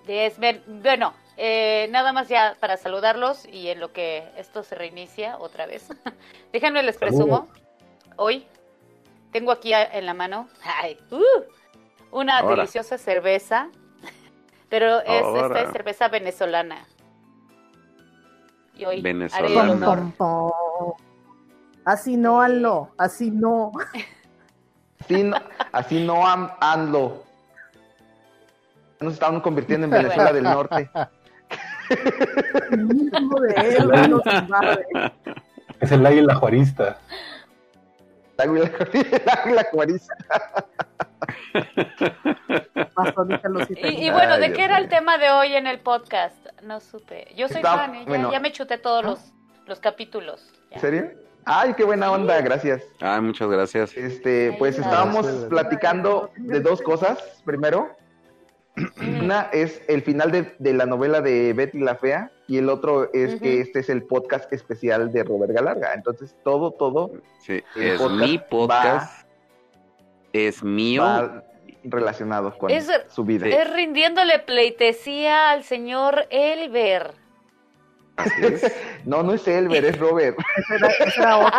[0.06, 5.38] Es bueno, eh, nada más ya para saludarlos y en lo que esto se reinicia
[5.38, 5.88] otra vez.
[6.52, 7.46] Déjenme les presumo,
[8.16, 8.44] hoy
[9.32, 11.20] tengo aquí en la mano ay, uh,
[12.10, 12.56] una Ahora.
[12.56, 13.68] deliciosa cerveza,
[14.68, 15.60] pero es Ahora.
[15.60, 16.84] esta cerveza venezolana.
[18.80, 19.72] Y hoy haré el Venezolana.
[19.72, 19.98] honor.
[19.98, 20.92] Pom, pom, pom.
[21.84, 23.72] Así no, Alno, así no.
[25.00, 25.36] Así no,
[25.72, 26.26] así no.
[29.00, 30.90] Nos estamos convirtiendo en Venezuela del Norte.
[32.70, 34.86] Mismo de él, Alno Zimbarde.
[35.80, 36.96] Es el águila juarista.
[38.38, 38.70] La águila,
[43.68, 46.46] te Y, bueno, Ay, ¿de Dios qué era el tema de hoy en el podcast?
[46.62, 47.28] No supe.
[47.36, 48.00] Yo soy Está- fan, ¿eh?
[48.00, 48.32] ya, bueno.
[48.32, 49.32] ya me chuté todos los,
[49.66, 50.52] los capítulos.
[50.70, 50.76] Ya.
[50.76, 51.10] ¿En serio?
[51.46, 52.82] Ay, qué buena onda, gracias.
[53.00, 53.96] Ay, muchas gracias.
[53.96, 55.44] Este, pues Ay, estábamos gracias.
[55.48, 57.18] platicando de dos cosas.
[57.44, 57.96] Primero,
[59.18, 63.10] una es el final de, de la novela de Betty la Fea y el otro
[63.12, 65.94] es que este es el podcast especial de Robert Galarga.
[65.94, 69.28] Entonces, todo, todo Sí, es podcast mi podcast.
[70.32, 71.02] Es mío.
[71.02, 71.42] va
[71.84, 73.46] relacionado con Es- su vida.
[73.48, 77.12] Es rindiéndole pleitesía al señor Elber.
[78.16, 78.76] Así es.
[79.06, 80.36] No, no es Elber, es Robert.
[81.16, 81.58] Era, otro.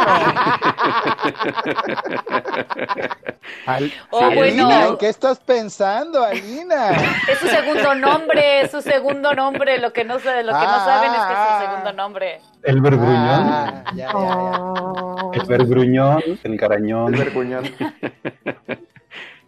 [3.65, 4.87] Al- Oh, Alina, bueno.
[4.89, 6.91] ¿en qué estás pensando, Alina?
[7.27, 9.79] Es su segundo nombre, es su segundo nombre.
[9.79, 12.41] Lo que no, lo que no Ah, saben es que es su segundo nombre.
[12.63, 13.15] El vergruñón.
[13.17, 14.15] Ah, ya, ya, ya.
[14.15, 15.31] Oh.
[15.33, 17.13] El vergruñón, el garañón.
[17.15, 17.63] Elber Cuñón.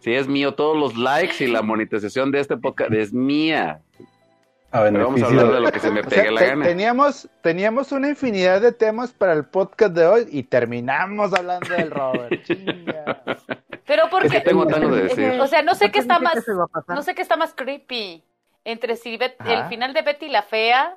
[0.04, 0.54] Sí, es mío.
[0.54, 3.80] Todos los likes y la monetización de este podcast es mía.
[4.70, 6.46] A Pero vamos a hablar de lo que se me O sea, pegue la te-
[6.48, 6.64] gana.
[6.66, 11.90] teníamos, teníamos una infinidad de temas para el podcast de hoy y terminamos hablando del
[11.90, 12.42] Robert.
[13.86, 15.40] Pero porque, Es que tengo tanto de decir.
[15.40, 16.44] o sea, no sé qué está más,
[16.88, 18.22] no sé qué está más creepy
[18.64, 19.52] entre si Bet- Ajá.
[19.54, 20.96] el final de Betty la fea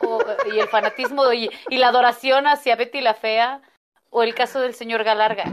[0.00, 0.22] o-
[0.54, 3.60] y el fanatismo y, y la adoración hacia Betty la fea
[4.10, 5.44] o el caso del señor Galarga.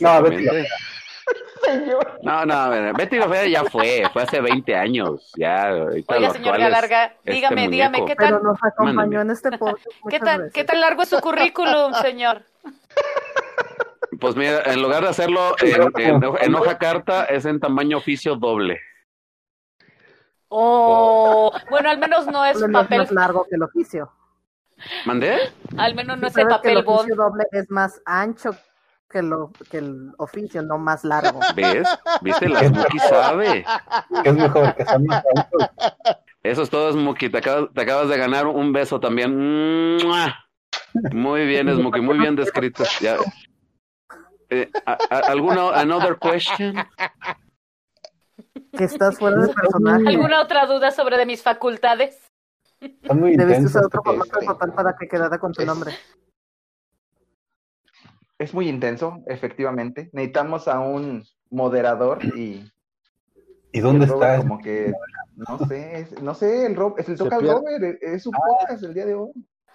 [0.00, 0.52] No, Betty la
[1.66, 2.06] Exactamente.
[2.22, 5.72] No, no, ver, Betty la Fea ya fue, fue hace 20 años, ya.
[6.06, 8.06] Oiga, señor Galarga, este dígame, dígame, muñeco.
[8.06, 9.22] ¿qué Pero tan, nos acompañó Mándame.
[9.22, 9.86] en este podcast.
[10.10, 10.52] qué tan, veces.
[10.54, 12.42] qué tan largo es su currículum, señor?
[14.20, 17.98] Pues mira, en lugar de hacerlo en, en hoja- en hoja carta, es en tamaño
[17.98, 18.80] oficio doble.
[20.48, 24.10] Oh, bueno, al menos no es es papel, más largo que el oficio.
[25.04, 25.36] ¿Mandé?
[25.76, 28.56] al menos no es el Sabes que el papel oficio doble es más ancho
[29.10, 31.40] que, lo, que el oficio, no más largo.
[31.56, 31.88] ¿Ves?
[32.22, 32.48] ¿Viste?
[32.48, 33.64] La Smokey sabe.
[34.22, 35.24] que es mejor que sea más.
[36.42, 37.30] Eso es todo, Smokey.
[37.30, 39.96] Te acabas, te acabas de ganar un beso también.
[40.04, 40.34] ¡Mua!
[41.12, 42.84] Muy bien, Smokey, muy bien descrito.
[43.00, 43.16] Ya.
[44.50, 46.74] Eh, a- a- ¿Alguna another question?
[48.72, 50.08] Que estás fuera de personaje.
[50.08, 52.18] ¿Alguna otra duda sobre de mis facultades?
[52.80, 55.92] Debiste usar otro porque- formato de papel para que quedara con tu Es- nombre.
[58.38, 60.10] Es muy intenso, efectivamente.
[60.12, 62.64] Necesitamos a un moderador y,
[63.72, 64.38] ¿Y dónde está?
[64.38, 64.92] como que
[65.36, 67.38] no sé, es- no sé, el Rob, es el toca.
[67.38, 69.30] Robert, es- es su podcast el día de hoy.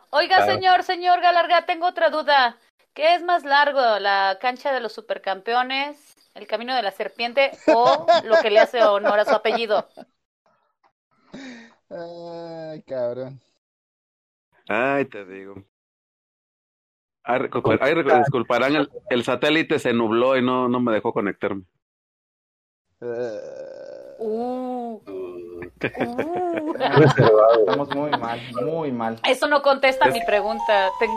[0.10, 0.54] Oiga, Claro.
[0.54, 2.58] señor, señor Galarga, tengo otra duda.
[2.94, 8.06] ¿Qué es más largo, la cancha de los supercampeones, el camino de la serpiente o
[8.24, 9.90] lo que le hace honor a su apellido?
[11.90, 13.40] Ay, cabrón.
[14.68, 15.56] Ay, te digo.
[17.26, 17.40] Ay,
[17.82, 21.64] ay, disculparán, el, el satélite se nubló y no, no me dejó conectarme.
[23.02, 23.40] Eh,
[24.20, 25.62] Uh, uh.
[27.60, 29.20] Estamos muy mal, muy mal.
[29.28, 30.90] Eso no contesta Es- mi pregunta.
[31.00, 31.10] Ten-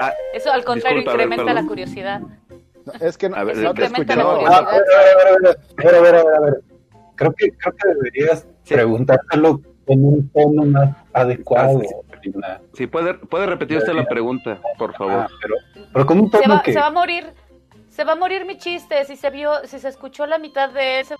[0.00, 2.20] Ah, Eso al contrario disculpa, a ver, incrementa la curiosidad.
[2.20, 4.38] no, es que no, A ver, no te incrementa la escuchó.
[4.38, 4.66] curiosidad.
[4.66, 6.60] Ah, a ver, a ver, a ver, a ver, a ver.
[7.14, 11.80] Creo que, creo que deberías preguntártelo con un tono más adecuado.
[12.26, 12.60] Lina.
[12.74, 15.26] Sí, puede, puede repetir usted la pregunta, por favor.
[15.26, 15.54] Ah, pero,
[15.92, 17.32] pero con un Se tono va, que se va a morir.
[17.88, 19.04] Se va a morir mi chiste.
[19.04, 21.16] Si se vio, si se escuchó la mitad de él, se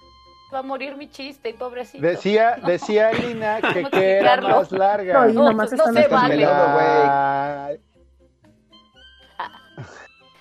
[0.52, 2.06] va a morir mi chiste, y pobrecito.
[2.06, 5.26] Decía, decía Lina que, ¿Cómo que era más larga.
[5.28, 6.46] No, No, no se vale.
[6.46, 7.80] Ay,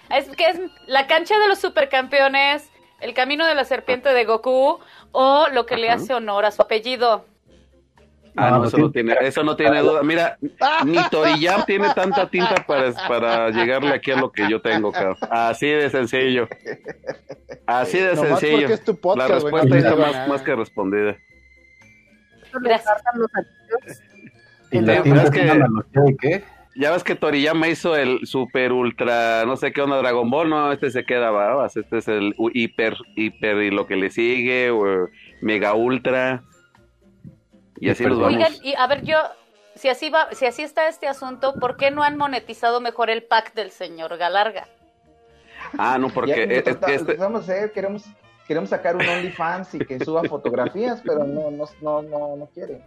[0.10, 4.80] Es que es la cancha de los supercampeones, el camino de la serpiente de Goku
[5.12, 7.26] o lo que le hace honor a su apellido.
[8.38, 10.04] Ah, No, no, no eso no tiene- eso no tiene duda.
[10.04, 10.38] Mira,
[10.86, 15.18] ni Toriyam tiene tanta tinta para, para llegarle aquí a lo que yo tengo, cabrón.
[15.30, 16.48] Así de sencillo.
[17.66, 18.58] Así de Nomás sencillo.
[18.68, 21.16] porque es tu La podcast, no respuesta está más, más que respondida.
[22.62, 23.02] Gracias.
[24.72, 26.44] Y la tinta es que- de qué?
[26.78, 30.74] Ya ves que Toriyama hizo el super ultra, no sé qué onda, Dragon Ball, no,
[30.74, 35.08] este se queda babas, este es el hiper, hiper y lo que le sigue, o
[35.42, 36.44] mega ultra.
[37.80, 38.34] Y así nos vamos.
[38.36, 39.18] Oigan, y a ver, yo,
[39.76, 43.24] si así va, si así está este asunto, ¿por qué no han monetizado mejor el
[43.24, 44.68] pack del señor Galarga?
[45.78, 48.04] Ah, no, Ya porque que es- es- trata- este, vamos a hacer, queremos,
[48.48, 52.82] queremos sacar un OnlyFans y que suba fotografías, pero no, no, no, no, no quiere.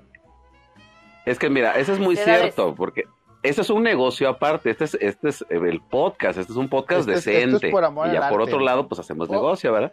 [1.27, 3.05] es que mira, eso es muy cierto, porque
[3.43, 7.01] ese es un negocio aparte, este es, este es el podcast, este es un podcast
[7.07, 7.71] Este es- esto es decente.
[7.71, 8.53] por amor y ya por arte.
[8.55, 9.33] otro lado, pues hacemos Oh.
[9.33, 9.93] negocio, ¿verdad?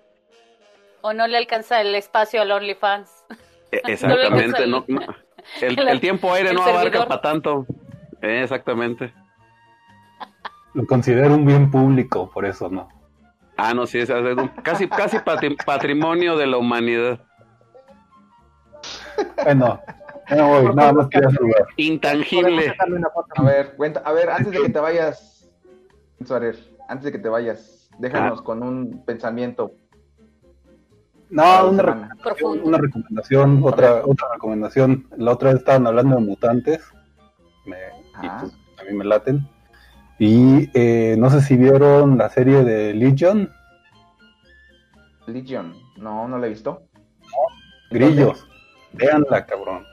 [1.02, 3.12] ¿O no le alcanza el espacio al OnlyFans?
[3.71, 5.01] E- No Exactamente, no, no.
[5.62, 7.67] El, el- tiempo aire el no abarca para tanto.
[8.21, 9.13] Eh, exactamente.
[10.73, 12.89] Lo considero un bien público, por eso no.
[13.58, 17.19] Ah, no, sí, es, es un- casi, casi patri- patrimonio de la humanidad.
[19.43, 19.80] Bueno,
[20.30, 21.65] me voy, nada más quería saludar.
[21.78, 22.67] Intangible.
[22.69, 23.28] sacarle una foto.
[23.36, 25.49] A ver, cuenta, a ver, antes de que te vayas,
[26.25, 29.73] Suárez, antes de que te vayas, déjanos con un pensamiento.
[31.30, 32.10] No, una.
[32.24, 32.64] Profundo.
[32.66, 35.08] una recomendación, otra, otra recomendación.
[35.18, 36.82] La otra vez estaban hablando de mutantes.
[37.66, 37.78] Me,
[38.24, 38.38] y Ah.
[38.42, 39.48] pues, a mí me laten.
[40.20, 43.52] Y eh, no sé si vieron la serie de Legion,
[45.28, 46.84] Legion, no, no la he visto.
[47.92, 48.48] Grillos.
[48.94, 49.84] Véanla, cabrón.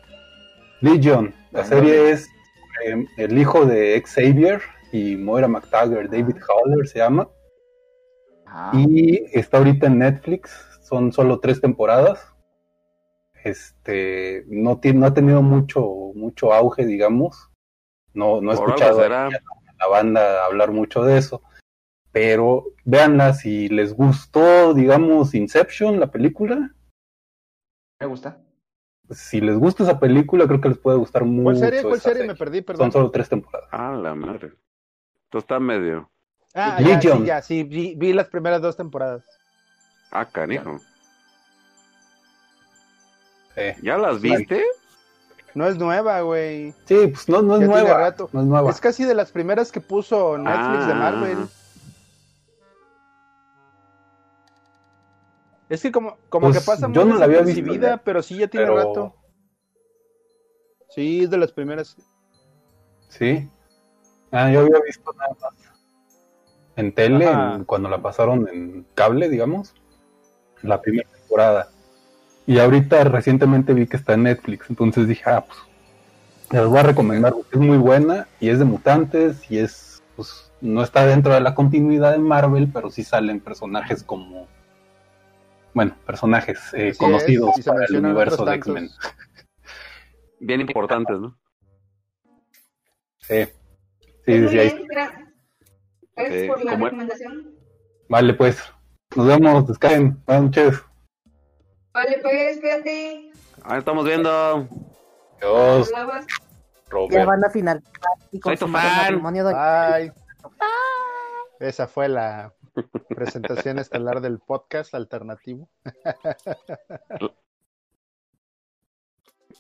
[0.81, 2.09] Legion, la Ah, serie no.
[2.09, 2.29] es
[2.87, 4.61] eh, el hijo de Xavier
[4.93, 7.27] y Moira McTaggart, David Howler se llama.
[8.47, 10.53] Ah, Y está ahorita en Netflix,
[10.93, 12.35] son solo tres temporadas.
[13.45, 15.81] Este, no, tiene, no ha tenido mucho,
[16.15, 17.51] mucho auge, digamos.
[18.13, 21.43] No, no he escuchado a la banda hablar mucho de eso.
[22.13, 26.75] Pero véanla si les gustó, digamos, Inception, la película.
[27.99, 28.43] me gusta.
[29.09, 31.45] si les gusta esa película, creo que les puede gustar mucho.
[31.45, 31.83] ¿Cuál serie?
[31.83, 32.27] ¿Cuál serie?
[32.27, 32.93] Me perdí, perdón.
[32.93, 33.71] Son solo tres temporadas.
[33.73, 34.53] Ah, la madre.
[35.25, 36.11] Esto está medio.
[36.53, 39.25] Ah, ya, sí, ya, sí, vi, vi las primeras dos temporadas.
[40.13, 40.79] Ah, canijo.
[43.57, 44.65] Eh, ¿Ya las viste?
[45.55, 46.73] No es nueva, güey.
[46.87, 47.99] Sí, pues no, no es nueva.
[47.99, 48.29] rato.
[48.33, 48.71] No es nueva.
[48.71, 50.97] Es casi de las primeras que puso Netflix de Ah.
[50.97, 51.39] Marvel.
[55.69, 57.73] Es que como, como Pues, que pasa yo muy no la había visto,
[58.05, 59.15] pero sí ya tiene Pero- rato.
[60.91, 61.97] Sí, es de las primeras.
[63.09, 63.49] Sí.
[64.31, 65.55] Ah, yo había visto nada más.
[66.77, 69.75] En tele, en- cuando la pasaron en cable, digamos.
[70.63, 71.69] La primera temporada.
[72.47, 74.69] Y ahorita recientemente vi que está en Netflix.
[74.71, 75.59] Entonces dije, ah, pues.
[76.51, 78.29] Les voy a recomendar porque es muy buena.
[78.41, 79.51] Y es de mutantes.
[79.51, 80.03] Y es.
[80.17, 84.49] Pues no está dentro de la continuidad de Marvel, pero sí salen personajes como.
[85.75, 88.55] Bueno, personajes eh, conocidos es, para el universo de.
[88.57, 88.91] X-Men.
[90.41, 91.39] Bien importantes, ¿no?
[93.21, 93.45] Sí.
[94.25, 96.49] Sí, Pues sí, gracias.
[96.49, 97.55] Por la recomendación.
[98.09, 98.63] Vale, pues.
[99.17, 100.23] Nos vemos, descansen.
[100.27, 100.83] Buenas noches.
[101.93, 103.31] Vale, pues, cuídate.
[103.65, 104.31] Ahí estamos viendo.
[105.41, 106.27] Adiós, Hablabas.
[106.27, 106.37] Ya
[106.91, 107.27] Robert.
[107.27, 107.93] van a finalizar
[108.33, 108.73] y Soy tu fan.
[108.73, 110.13] matrimonio de- Ay.
[111.61, 112.53] Esa fue la
[113.09, 115.69] presentación estelar del podcast alternativo.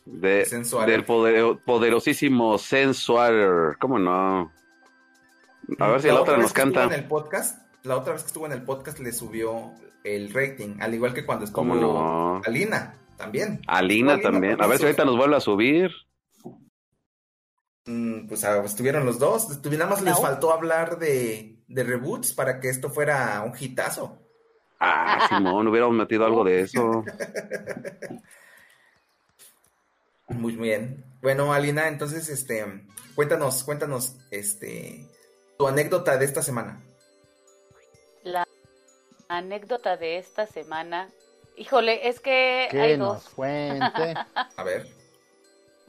[0.04, 0.86] De, Sensual.
[0.86, 3.76] del poder- poderosísimo Sensual.
[3.80, 4.50] ¿Cómo no?
[5.78, 6.84] A ver si la otra nos canta.
[6.84, 9.72] En el podcast, la otra vez que estuvo en el podcast le subió
[10.04, 12.40] el rating, al igual que cuando estuvo ¿Cómo no?
[12.44, 13.60] Alina, también.
[13.66, 14.62] Alina Alina también.
[14.62, 15.90] A ver si ahorita nos vuelve a subir.
[17.86, 19.48] Mm, pues ah, estuvieron los dos.
[19.64, 20.20] Nada más les No.
[20.22, 24.18] faltó hablar de, de reboots para que esto fuera un hitazo.
[24.78, 27.04] Ah, Simón, hubiéramos metido algo de eso.
[30.28, 31.04] Muy bien.
[31.20, 32.64] Bueno, Alina, entonces, este,
[33.14, 35.06] cuéntanos, cuéntanos, este,
[35.58, 36.80] tu anécdota de esta semana.
[39.36, 41.08] Anécdota de esta semana.
[41.56, 43.34] Híjole, es que Que hay nos dos.
[43.34, 44.14] cuente.
[44.56, 44.86] A ver.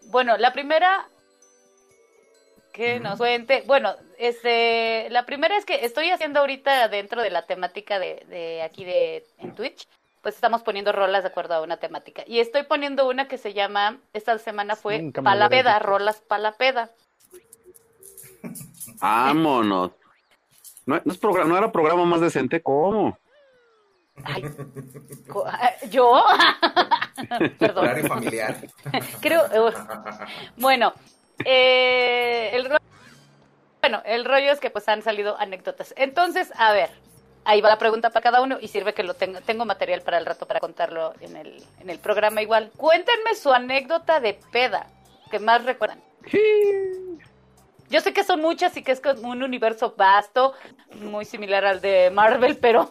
[0.07, 1.07] Bueno, la primera
[2.73, 7.45] que nos cuente, bueno, este, la primera es que estoy haciendo ahorita dentro de la
[7.45, 9.87] temática de, de aquí de en Twitch,
[10.23, 12.23] pues estamos poniendo rolas de acuerdo a una temática.
[12.25, 16.89] Y estoy poniendo una que se llama, esta semana fue Palapeda, rolas Palapeda.
[18.99, 19.91] Vámonos.
[20.85, 22.61] ¿No, no es programa, ¿No era programa más decente?
[22.61, 23.17] ¿Cómo?
[24.23, 24.43] Ay,
[25.45, 26.23] ah, ¿Yo?
[27.59, 27.85] Perdón.
[27.85, 28.57] Horario familiar.
[29.21, 29.43] Creo,
[30.57, 30.93] bueno,
[31.43, 32.69] eh, el
[33.81, 35.93] bueno, el rollo es que pues han salido anécdotas.
[35.97, 36.89] Entonces, a ver,
[37.43, 40.17] ahí va la pregunta para cada uno y sirve que lo tengo, tengo material para
[40.17, 42.71] el rato para contarlo en el, en el programa igual.
[42.77, 44.87] Cuéntenme su anécdota de peda
[45.29, 46.01] que más recuerdan.
[47.93, 50.55] Yo sé que son muchas y que es como un universo vasto,
[50.95, 52.89] muy similar al de Marvel, pero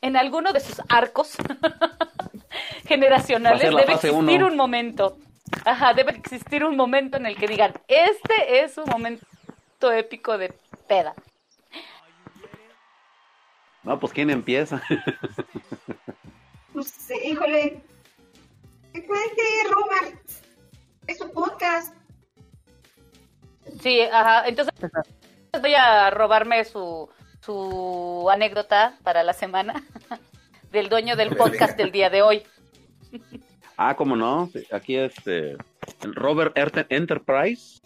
[0.00, 1.36] en alguno de sus arcos
[2.88, 4.48] generacionales ser debe existir uno.
[4.48, 5.16] un momento.
[5.64, 9.24] Ajá, debe existir un momento en el que digan, este es un momento
[9.92, 10.52] épico de
[10.88, 11.14] peda.
[13.84, 14.82] No, pues ¿quién empieza?
[16.72, 17.82] Pues, eh, híjole.
[18.94, 20.18] ¿Qué cuente, Robert?
[21.06, 21.94] Es un podcast.
[23.80, 24.74] Sí, ajá, entonces
[25.60, 27.08] voy a robarme su,
[27.40, 29.82] su anécdota para la semana
[30.72, 32.42] del dueño del podcast del día de hoy.
[33.76, 34.50] Ah, ¿cómo no?
[34.70, 35.56] Aquí este
[36.02, 37.80] el Robert Erte- Enterprise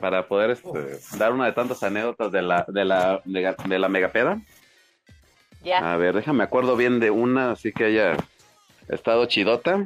[0.00, 4.40] para poder este, dar una de tantas anécdotas de la de la de la megapeda.
[5.62, 5.92] Ya.
[5.92, 8.16] A ver, déjame acuerdo bien de una, así que haya
[8.88, 9.84] estado chidota.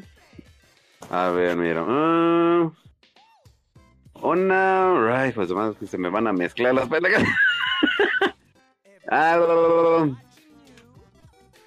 [1.11, 1.85] A ver, mira.
[1.87, 2.71] ah,
[4.25, 5.23] una.
[5.23, 7.23] Ay, pues más que se me van a mezclar las pendejas.
[9.07, 10.07] Ah,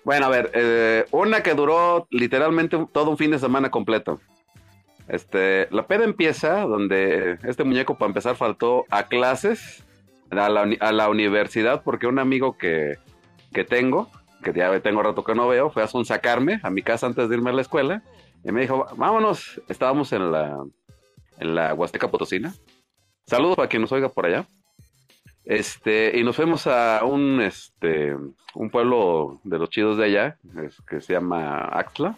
[0.03, 4.19] bueno, a ver, eh, una que duró literalmente todo un fin de semana completo.
[5.07, 9.85] Este, la peda empieza donde este muñeco para empezar faltó a clases,
[10.31, 12.97] a la, a la universidad, porque un amigo que,
[13.53, 14.09] que tengo,
[14.43, 17.35] que ya tengo rato que no veo, fue a sacarme a mi casa antes de
[17.35, 18.01] irme a la escuela,
[18.43, 20.57] y me dijo, vámonos, estábamos en la,
[21.39, 22.53] en la Huasteca Potosina.
[23.25, 24.45] Saludos para quien nos oiga por allá.
[25.45, 28.15] Este, y nos fuimos a un, este,
[28.53, 30.37] un pueblo de los chidos de allá,
[30.89, 32.15] que se llama Axtla.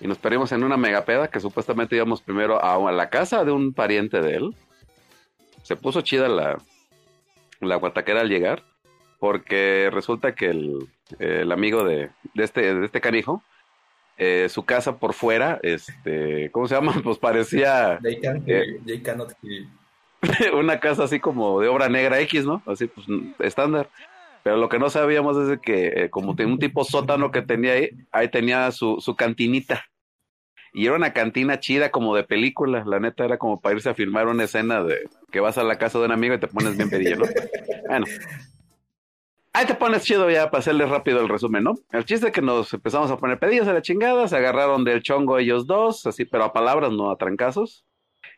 [0.00, 3.52] Y nos perdimos en una megapeda que supuestamente íbamos primero a, a la casa de
[3.52, 4.54] un pariente de él.
[5.62, 6.58] Se puso chida la,
[7.60, 8.62] la guataquera al llegar,
[9.18, 13.42] porque resulta que el, el amigo de, de este, de este canijo
[14.20, 16.92] eh, su casa por fuera, este, ¿cómo se llama?
[17.02, 18.78] Pues parecía They can Eh.
[18.86, 20.54] they cannot hear.
[20.54, 22.62] una casa así como de obra negra X, ¿no?
[22.66, 23.06] Así pues
[23.38, 23.88] estándar.
[24.42, 27.42] Pero lo que no sabíamos es de que eh, como tenía un tipo sótano que
[27.42, 29.84] tenía ahí, ahí tenía su, su cantinita.
[30.72, 33.94] Y era una cantina chida como de película, la neta era como para irse a
[33.94, 36.76] filmar una escena de que vas a la casa de un amigo y te pones
[36.76, 37.24] bien pedillo, ¿no?
[37.88, 38.06] Bueno.
[39.52, 41.74] Ahí te pones chido ya para hacerle rápido el resumen, ¿no?
[41.90, 45.02] El chiste es que nos empezamos a poner pedillos a la chingada, se agarraron del
[45.02, 47.84] chongo ellos dos, así, pero a palabras, no a trancazos.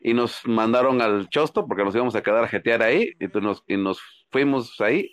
[0.01, 3.63] Y nos mandaron al chosto porque nos íbamos a quedar a jetear ahí y, nos,
[3.67, 4.01] y nos
[4.31, 5.11] fuimos ahí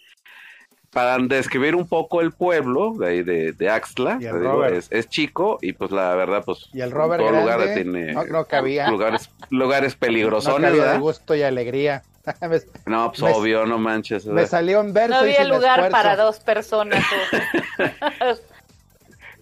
[0.90, 4.18] para describir un poco el pueblo de ahí de, de Axtla.
[4.20, 7.38] Y el digo, es, es chico y pues la verdad, pues Y el Robert todo
[7.40, 8.90] lugar tiene no, no cabía.
[8.90, 11.01] lugares, lugares No de ¿verdad?
[11.01, 12.03] gusto y alegría.
[12.43, 14.27] me, No, pues Me- obvio, no manches.
[14.27, 15.97] me salió un verso No había lugar esfuerzo.
[15.97, 17.05] para dos personas.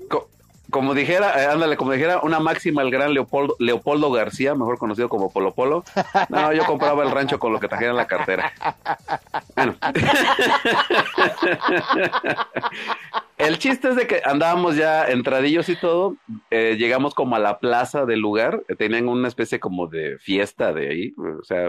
[0.08, 0.28] Co-
[0.70, 5.08] como dijera, eh, ándale, como dijera una máxima el gran Leopoldo, Leopoldo García, mejor conocido
[5.08, 5.82] como Polo Polo.
[6.28, 8.52] No, yo compraba el rancho con lo que trajera en la cartera.
[9.56, 9.76] Bueno.
[13.38, 16.16] El chiste es de que andábamos ya entradillos y todo,
[16.50, 20.72] eh, llegamos como a la plaza del lugar, eh, tenían una especie como de fiesta
[20.72, 21.68] de ahí, o sea,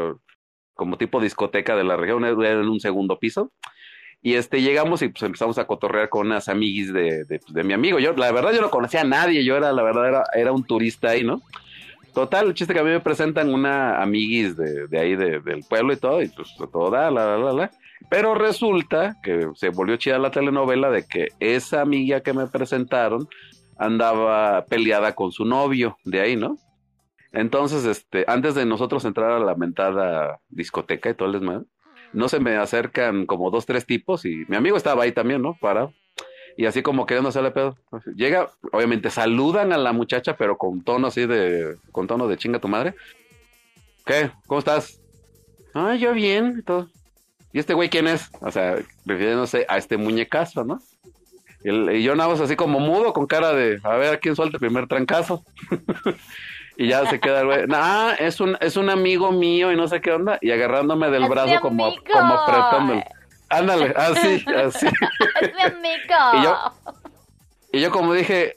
[0.79, 3.51] como tipo discoteca de la región, era en un segundo piso.
[4.21, 7.73] Y este llegamos y pues empezamos a cotorrear con unas amiguis de, de, pues, mi
[7.73, 7.99] amigo.
[7.99, 10.63] Yo, la verdad, yo no conocía a nadie, yo era, la verdad, era, era un
[10.63, 11.41] turista ahí, ¿no?
[12.13, 15.63] Total, el chiste que a mí me presentan una amiguis de, de ahí de- del
[15.69, 17.71] pueblo y todo, y pues todo da, la, la, la, la.
[18.09, 23.27] Pero resulta que se volvió chida la telenovela de que esa amiga que me presentaron
[23.77, 26.57] andaba peleada con su novio de ahí, ¿no?
[27.31, 31.65] Entonces, este, antes de nosotros entrar a la mentada discoteca y todo el desmadre,
[32.13, 35.55] no se me acercan como dos, tres tipos y mi amigo estaba ahí también, ¿no?
[35.59, 35.93] Parado.
[36.57, 37.77] Y así como queriendo hacerle pedo.
[38.15, 42.59] Llega, obviamente saludan a la muchacha, pero con tono así de, con tono de chinga
[42.59, 42.95] tu madre.
[44.05, 44.31] ¿Qué?
[44.47, 44.99] ¿Cómo estás?
[45.73, 46.89] Ah, yo bien, todo.
[47.53, 48.29] ¿Y este güey quién es?
[48.41, 48.75] O sea,
[49.05, 50.79] refiriéndose a este muñecazo, ¿no?
[51.63, 54.35] Y, y yo nada más así como mudo, con cara de, a ver, ¿a quién
[54.35, 55.43] suelta el primer trancazo?
[56.79, 59.87] y ya se queda el güey, ah, es un, es un amigo mío y no
[59.87, 63.03] sé qué onda, y agarrándome del ¡Es mi brazo como, como apretándolo.
[63.49, 64.87] Ándale, así, así.
[65.41, 66.15] es mi amigo.
[66.33, 66.57] Y yo-
[67.73, 68.55] Y yo como dije,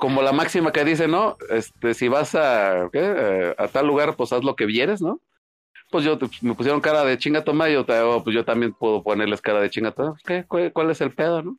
[0.00, 1.36] como la máxima que dice, ¿no?
[1.50, 3.00] Este, si vas a, ¿qué?
[3.00, 5.20] Eh, a tal lugar, pues haz lo que vieres, ¿no?
[5.90, 7.94] Pues yo, me pusieron cara de chinga toma y yo, te-
[8.24, 10.16] pues yo también puedo ponerles cara de chinga toma.
[10.26, 10.44] ¿Qué?
[10.46, 11.58] ¿Cuál, es el pedo, no?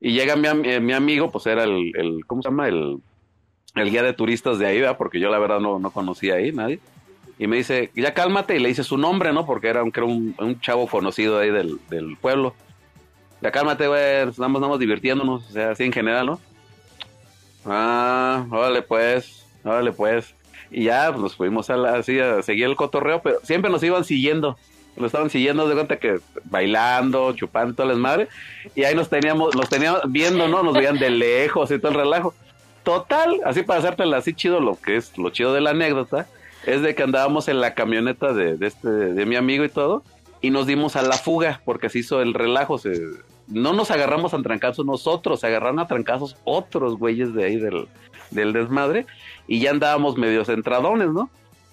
[0.00, 2.68] Y llega mi, eh, mi amigo, pues era el, el, ¿cómo se llama?
[2.68, 2.98] El,
[3.74, 4.96] el guía de turistas de ahí, ¿verdad?
[4.96, 6.78] Porque yo la verdad no, no conocía ahí nadie.
[7.38, 9.44] Y me dice, ya cálmate, y le dice su nombre, ¿no?
[9.44, 12.54] Porque era un, creo un, un chavo conocido ahí del, del pueblo.
[13.40, 16.40] Ya cálmate, güey, estamos, estamos divirtiéndonos, o sea, así en general, ¿no?
[17.66, 20.34] Ah, órale pues, órale pues.
[20.70, 23.82] Y ya pues, nos fuimos a la- así a seguir el cotorreo, pero siempre nos
[23.82, 24.56] iban siguiendo.
[24.96, 28.28] Nos estaban siguiendo de cuenta que bailando, chupando todas las madres.
[28.76, 30.62] Y ahí nos teníamos, nos teníamos viendo, ¿no?
[30.62, 32.32] Nos veían de lejos y todo el relajo.
[32.84, 36.26] Total, así para hacértela así chido, lo que es lo chido de la anécdota,
[36.66, 40.02] es de que andábamos en la camioneta de, de este, de mi amigo y todo,
[40.40, 43.00] y nos dimos a la fuga, porque se hizo el relajo, se,
[43.48, 47.88] no nos agarramos a trancazos nosotros, se agarraron a trancazos otros güeyes de ahí del,
[48.30, 49.06] del desmadre,
[49.46, 51.30] y ya andábamos medio centradones, ¿no?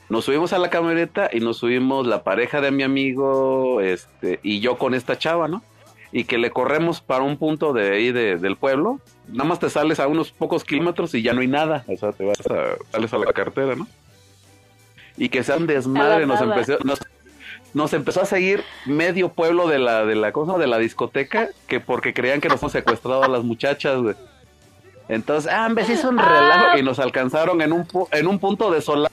[0.10, 4.62] Nos subimos a la camioneta y nos subimos la pareja de mi amigo, este, y
[4.62, 5.62] yo con esta chava, ¿no?
[6.12, 9.00] Y que le corremos para un punto de ahí de- del pueblo,
[9.30, 12.12] nada más te sales a unos pocos kilómetros y ya no hay nada, o sea,
[12.12, 13.88] te vas a, sales a la cartera, ¿no?
[15.18, 17.00] Y que sea un desmadre, nos empezó, nos,
[17.74, 21.80] nos empezó a seguir medio pueblo de la, de la cosa, de la discoteca, que
[21.80, 24.16] porque creían que nos habíamos secuestrado a las muchachas, güey.
[25.10, 28.82] Entonces, ah, se hizo un relajo y nos alcanzaron en un, en un punto de
[28.82, 29.12] solar.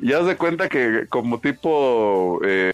[0.00, 2.72] Y haz de cuenta que como tipo, eh,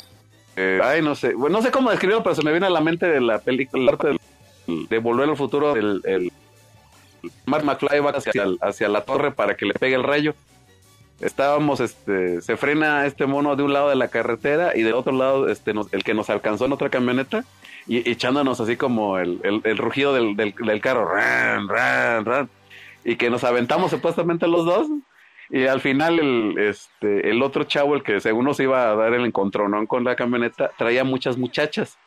[0.83, 3.07] ay, no sé, bueno, no sé cómo describirlo, pero se me viene a la mente
[3.07, 3.97] de la película,
[4.67, 6.33] de Volver al Futuro, el, el
[7.47, 10.35] Mark McFly va hacia, hacia la torre para que le pegue el rayo.
[11.21, 15.13] Estábamos, este, se frena este mono de un lado de la carretera y del otro
[15.13, 17.45] lado, este, nos- el que nos alcanzó en otra camioneta
[17.87, 21.11] y echándonos así como el, el- rugido del, del, carro,
[23.05, 24.87] y que nos aventamos supuestamente los dos.
[25.51, 29.13] Y al final el, este, el otro chavo, el que según nos iba a dar
[29.15, 31.99] el encontronón con la camioneta, traía muchas muchachas.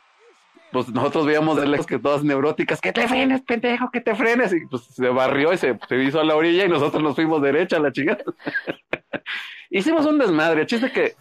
[0.72, 4.52] Pues nosotros veíamos de lejos que todas neuróticas, que te frenes, pendejo, que te frenes.
[4.52, 7.40] Y pues se barrió y se, se hizo a la orilla y nosotros nos fuimos
[7.42, 8.24] derecha a la chingada.
[9.70, 10.62] Hicimos un desmadre.
[10.62, 11.14] El chiste que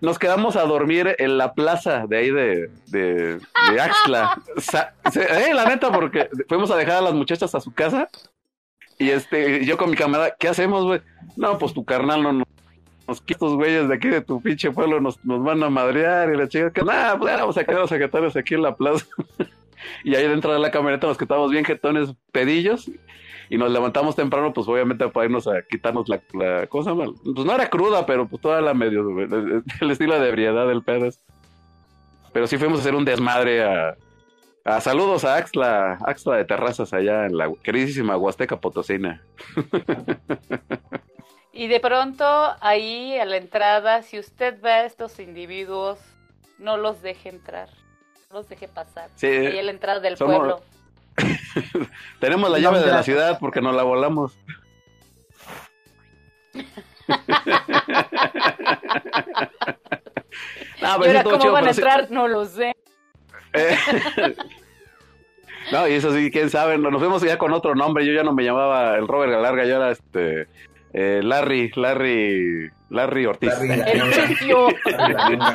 [0.00, 3.40] nos quedamos a dormir en la plaza de ahí de, de, de
[4.58, 8.08] se- eh, la neta, porque fuimos a dejar a las muchachas a su casa
[8.98, 11.00] Y este, yo con mi camarada, ¿qué hacemos, güey?
[11.36, 12.44] No, pues tu carnal no
[13.08, 16.32] nos quita estos güeyes de aquí de tu pinche pueblo nos, nos van a madrear
[16.32, 19.06] y la chica nada, pues vamos a quedar los secretarios aquí en la plaza.
[20.04, 22.90] y ahí dentro de la camioneta nos quedamos bien jetones pedillos
[23.48, 27.14] y nos levantamos temprano, pues obviamente para irnos a quitarnos la, la cosa mal.
[27.24, 29.18] Pues no era cruda, pero pues toda la medio,
[29.80, 31.08] el estilo de ebriedad del pedo.
[32.34, 33.96] Pero sí fuimos a hacer un desmadre a,
[34.76, 39.22] a saludos a Axla, Axla de Terrazas allá en la queridísima Huasteca Potosina.
[41.52, 42.24] Y de pronto,
[42.60, 45.98] ahí a la entrada, si usted ve a estos individuos,
[46.58, 47.68] no los deje entrar.
[48.30, 49.10] No los deje pasar.
[49.14, 50.60] Sí, Ahí a la entrada del somos- pueblo.
[52.20, 54.38] Tenemos la No, llave de la ciudad porque nos la volamos.
[60.80, 62.10] No, pero ahora, ¿cómo chido, van a sí- entrar?
[62.10, 62.74] No lo sé.
[63.58, 63.76] Eh,
[65.72, 66.78] no, y eso sí, quién sabe.
[66.78, 68.06] Nos fuimos ya con otro nombre.
[68.06, 70.46] Yo ya no me llamaba el Robert Galarga, yo era este.
[70.92, 73.50] eh, Larry, Larry, Larry Ortiz.
[73.50, 74.02] Larry la El.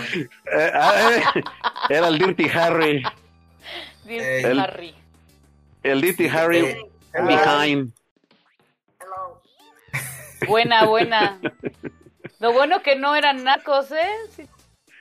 [0.56, 0.94] Eh, ah,
[1.36, 1.44] eh,
[1.90, 3.04] era el Dirty Harry.
[4.06, 4.96] Dirty El- Harry.
[5.82, 6.78] El Dirty Harry Eh,
[7.14, 7.92] behind.
[10.48, 11.40] Buena, buena.
[12.40, 14.10] Lo bueno que no eran nacos, ¿eh?
[14.36, 14.44] Si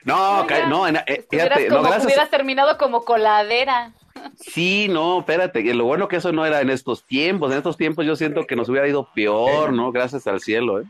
[0.05, 2.05] No, No, no, en- eh, fíjate, no, como, gracias.
[2.05, 3.91] hubieras terminado como coladera.
[4.39, 7.51] Sí, no, espérate, lo bueno que eso no era en estos tiempos.
[7.51, 9.91] En estos tiempos yo siento que nos hubiera ido peor, ¿no?
[9.91, 10.85] Gracias al cielo, ¿eh?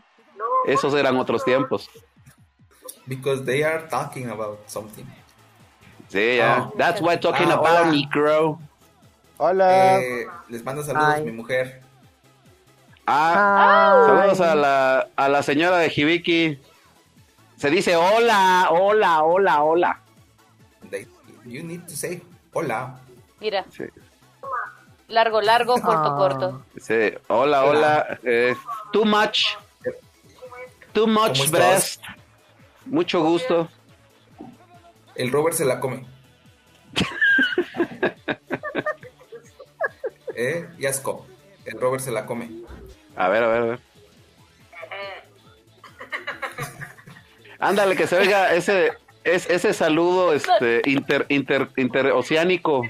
[0.67, 1.89] Esos eran otros tiempos.
[3.05, 5.03] Because they are talking about something.
[6.09, 6.57] Sí, ya.
[6.57, 6.71] Ah.
[6.77, 7.91] That's what talking Ah, about, hola.
[7.91, 8.59] micro.
[9.37, 9.99] Hola.
[9.99, 11.23] Eh, les manda saludos Ay.
[11.23, 11.81] mi mujer.
[13.05, 16.59] Ah, saludos a la, a la señora de Hibiki.
[17.63, 20.01] Se dice hola, hola, hola, hola.
[21.45, 22.99] You need to say hola.
[23.39, 23.85] Mira, Sí,
[25.07, 26.15] largo, largo, corto, Ah.
[26.17, 26.65] corto.
[26.77, 28.19] sí, hola, hola.
[28.23, 28.53] eh,
[28.91, 29.55] too much.
[30.91, 32.03] Too much breast.
[32.85, 33.69] Mucho gusto.
[35.15, 36.05] El Robert se la come.
[40.35, 41.25] eh, y asco.
[41.63, 42.51] El Robert se la come.
[43.15, 43.92] A ver, a ver, a ver.
[47.63, 48.93] Ándale, que se oiga ese,
[49.23, 52.83] es, ese saludo este, inter, inter, interoceánico.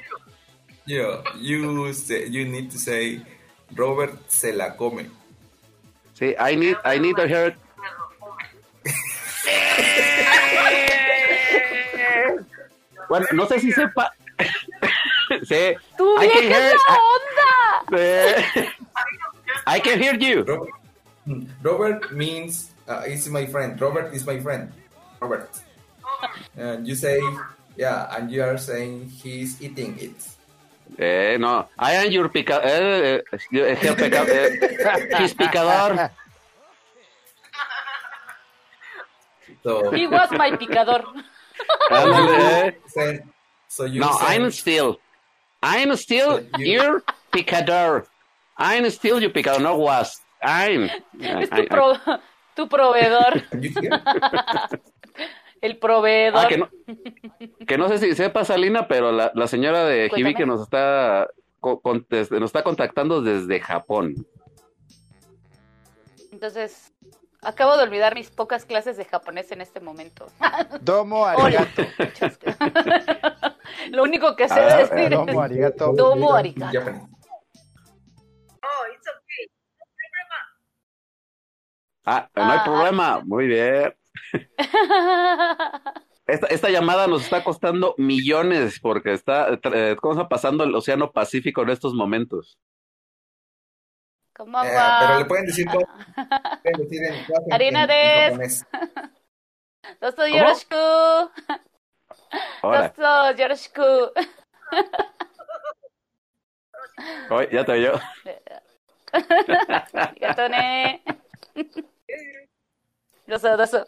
[0.85, 3.21] Yeah, you say, you need to say
[3.75, 5.09] Robert se la come.
[6.13, 7.55] Sí, I need, I need to hear.
[13.09, 14.13] Bueno, no sé si sepa.
[15.43, 15.75] sí.
[15.97, 18.43] ¡Tu I can vieja es hear- la onda!
[18.55, 18.69] Sí.
[19.67, 20.43] I can hear you.
[20.43, 20.73] Robert,
[21.61, 23.79] Robert means uh, is my friend.
[23.81, 24.71] Robert is my friend.
[25.21, 25.49] Robert.
[26.57, 27.19] And you say,
[27.75, 30.15] yeah, and you are saying he's eating it.
[30.99, 31.67] Eh, no.
[31.79, 36.09] I am your pica, eh, eh, eh, pica- eh, his picador.
[39.63, 41.03] So, He was my picador.
[41.91, 42.35] Ándale,
[42.67, 42.71] eh.
[42.87, 43.19] say-
[43.67, 44.99] so you No, say- I'm still.
[45.63, 48.05] I'm still You- your picador.
[48.57, 50.19] I'm still your picador, no was.
[50.43, 50.89] I'm.
[51.19, 51.97] Es I- tu, pro-
[52.55, 53.41] tu proveedor.
[55.61, 56.41] El proveedor.
[56.43, 56.69] Ah, que no,
[57.65, 60.31] que no sé si sepa Salina, pero la, la señora de Cuéntame.
[60.31, 61.29] Hibiki nos está
[61.61, 64.13] co- con- desde- nos está contactando desde Japón.
[66.33, 66.91] Entonces,
[67.41, 70.25] acabo de olvidar mis pocas clases de japonés en este momento.
[70.81, 71.45] Domo Hola.
[71.45, 71.83] arigato.
[73.91, 75.91] Lo único que sé Ah, decir Domo arigato.
[75.91, 77.07] es domo arigato.
[82.05, 83.21] Ah, no hay Ah, problema.
[83.25, 83.93] Muy bien.
[86.25, 91.11] Esta, esta llamada nos está costando millones porque está, eh, ¿cómo está pasando el Océano
[91.11, 92.57] Pacífico en estos momentos?
[94.33, 94.99] ¿Cómo Eh, va?
[95.01, 95.81] pero le pueden decir todo.
[96.63, 98.65] Pueden decir en, en- Harina japonés.
[99.99, 100.75] Dosto yoroshiku.
[102.63, 104.11] Dosto yoroshiku.
[107.31, 107.99] oye, ya te oyó.
[110.49, 111.03] Ne.
[113.27, 113.87] Doso, doso.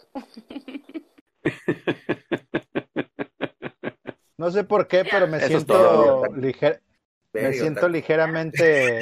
[4.37, 6.23] No sé por qué, pero me Eso es siento todo.
[6.35, 6.81] liger-
[7.33, 8.99] me siento ligeramente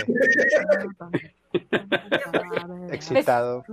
[2.92, 3.64] excitado,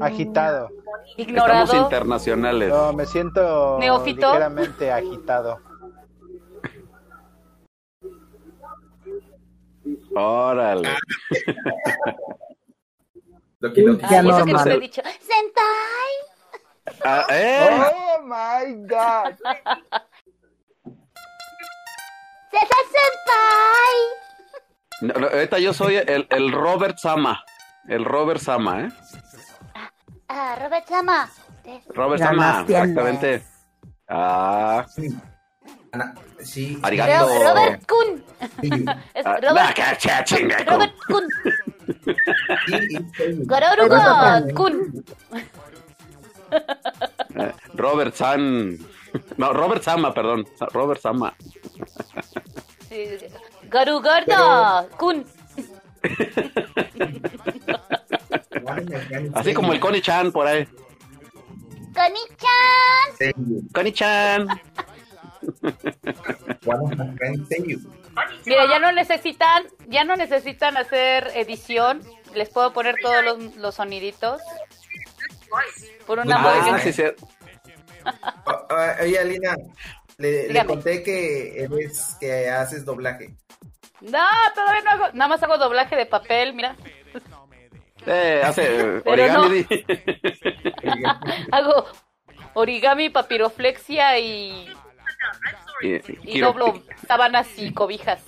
[0.00, 0.68] agitado.
[0.68, 1.76] Estamos Ignorado.
[1.76, 2.68] internacionales.
[2.70, 4.26] No, me siento ¿Neófito?
[4.28, 5.60] ligeramente agitado.
[10.14, 10.88] Órale.
[13.62, 13.84] Loki.
[14.10, 15.02] Ya Ay, eso que nos he dicho.
[15.20, 16.12] Sentai.
[17.04, 17.68] Ah, ¿eh?
[17.70, 19.34] Oh my god.
[22.50, 23.96] Sentai.
[25.02, 27.44] No, no, ahorita yo soy el, el Robert Sama.
[27.88, 28.88] El Robert Sama, ¿eh?
[30.28, 31.30] Ah, Robert Sama.
[31.94, 33.42] Robert Sama, exactamente.
[34.08, 34.84] Ah,
[35.92, 36.78] Ana, sí.
[36.82, 37.26] arigato.
[37.28, 38.24] Ro- Robert Kun.
[38.62, 38.70] Sí,
[39.14, 39.76] Es Ah, Robert,
[40.66, 40.96] Robert sí.
[43.44, 45.04] Gororugo Kun.
[47.36, 48.78] Eh, Robert San.
[49.36, 50.46] No, Robert Sama, perdón.
[50.72, 51.34] Robert Sama.
[52.88, 53.08] Sí,
[54.96, 55.26] Kun.
[59.34, 60.66] Así como el Connie Chan por ahí.
[63.18, 63.62] Thank you.
[63.74, 64.46] Connie Chan.
[68.46, 72.02] Mira, ya no necesitan, ya no necesitan hacer edición.
[72.34, 74.40] Les puedo poner todos los, los soniditos.
[76.06, 76.72] Por una Ah, voz.
[76.72, 77.02] Ah, sí, sí.
[78.04, 79.56] Ah, Oye, Alina,
[80.18, 83.36] le, conté que eres, que haces doblaje.
[84.00, 84.18] No,
[84.54, 86.74] todavía no hago, nada más hago doblaje de papel, mira.
[88.06, 89.66] Eh, hace origami.
[91.52, 91.86] Hago
[92.54, 94.68] origami, papiroflexia y,
[95.82, 98.20] Y- doblo sábanas y cobijas.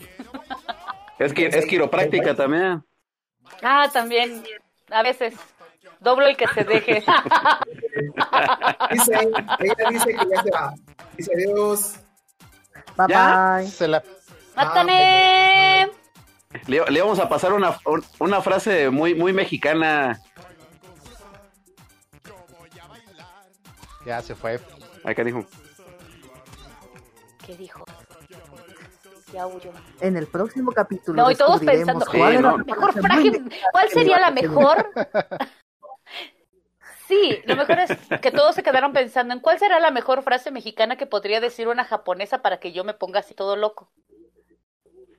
[1.19, 2.85] es, que, es quiropráctica también.
[3.63, 4.43] Ah, también,
[4.91, 5.35] a veces.
[6.01, 7.05] Doblo el que se deje.
[8.91, 9.13] Dice,
[9.61, 10.75] ella dice que ya se va.
[11.17, 11.95] Dice adiós.
[12.97, 13.57] Bye Ya.
[13.59, 13.67] bye.
[13.69, 14.03] Se la...
[14.57, 15.91] ¡Mátane!
[16.67, 17.79] Le, le vamos a pasar una,
[18.19, 20.21] una frase muy, muy mexicana.
[24.07, 24.61] Ya se fue.
[25.05, 25.45] Ay, canijo.
[27.47, 27.85] ¿Qué dijo?
[29.33, 29.71] Ya huyó.
[30.01, 31.23] En el próximo capítulo.
[31.23, 32.59] No, y todos pensando, cuál Sí, no.
[32.59, 34.91] mejor muy ¿cuál sería la mejor?
[37.07, 37.91] Sí, lo mejor es
[38.23, 41.69] que todos se quedaron pensando en cuál será la mejor frase mexicana que podría decir
[41.69, 43.93] una japonesa para que yo me ponga así todo loco.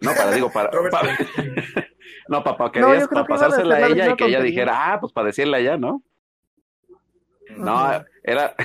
[0.02, 0.72] No, para, digo, para.
[0.72, 0.92] Robert.
[0.92, 1.16] para-
[2.28, 4.42] no, papá, No, querías creo para que iba a pasársela a ella y que ella
[4.42, 6.02] dijera, ah, pues para decirle allá, ¿no?
[7.52, 8.56] No, era.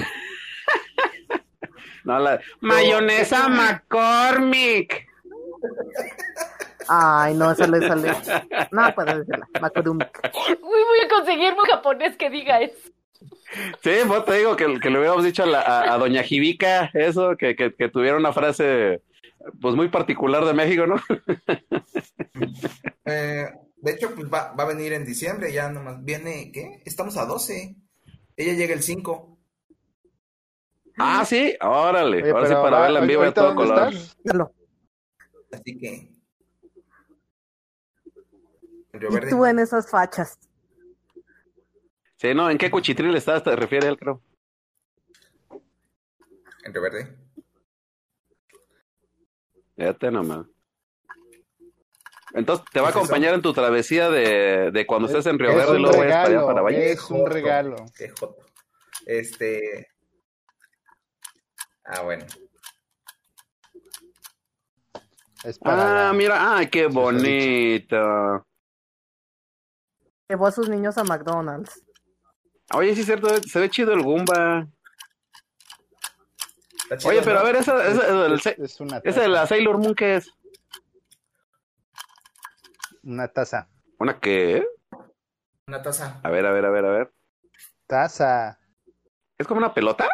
[2.10, 2.40] No, la.
[2.60, 5.06] Mayonesa McCormick.
[6.88, 8.12] Ay, no, esa le sale.
[8.72, 9.46] No, puedo decirla.
[9.60, 10.04] Makurumi.
[10.34, 12.76] Uy, voy a conseguirme un japonés que diga eso.
[13.82, 16.90] Sí, pues te digo que, que le hubiéramos dicho a, la- a- a doña Jibica
[16.94, 19.02] eso, que, que, que tuviera una frase
[19.60, 20.96] pues muy particular de México, ¿no?
[23.06, 23.46] Eh,
[23.76, 26.80] de hecho, pues va, va a venir en diciembre, ya nomás viene, ¿qué?
[26.84, 27.74] Estamos a 12.
[28.36, 29.29] Ella llega el 5.
[31.02, 33.92] Ah, sí, órale, Oye, ahora sí para va- verla en vivo de ¿ahorita todo color.
[33.92, 34.16] estás?
[34.22, 34.52] Dalo.
[35.52, 36.10] Así que.
[38.92, 40.38] En Y tú en esas fachas.
[42.16, 43.42] Sí, no, ¿en qué cuchitril estás?
[43.42, 44.20] Te refiere él, creo.
[46.64, 47.16] En Río Verde.
[49.76, 50.46] Fíjate nomás.
[52.34, 55.56] Entonces, ¿te va a acompañar en tu travesía de, de cuando estés en Río Es
[55.56, 56.92] Verde y luego vayas para allá, regalo, para Valle?
[56.92, 57.76] Es un regalo.
[59.06, 59.88] Este.
[61.92, 62.24] Ah, bueno.
[65.42, 68.46] Es para Ah, la- mira, ay, qué bonito.
[70.28, 71.82] Llevó a sus niños a McDonald's.
[72.72, 74.68] Oye, sí es cierto, se ve chido el Goomba.
[76.98, 77.40] Chido, Oye, pero ¿no?
[77.40, 79.46] a ver, esa, esa, el- es, una esa de la.
[79.46, 80.30] Sailor Moon, ¿qué es?
[83.02, 83.68] Una taza.
[83.98, 84.64] ¿Una qué?
[85.66, 86.20] Una taza.
[86.22, 87.12] A ver, a ver, a ver, a ver.
[87.88, 88.59] Taza.
[89.40, 90.06] ¿Es como una pelota?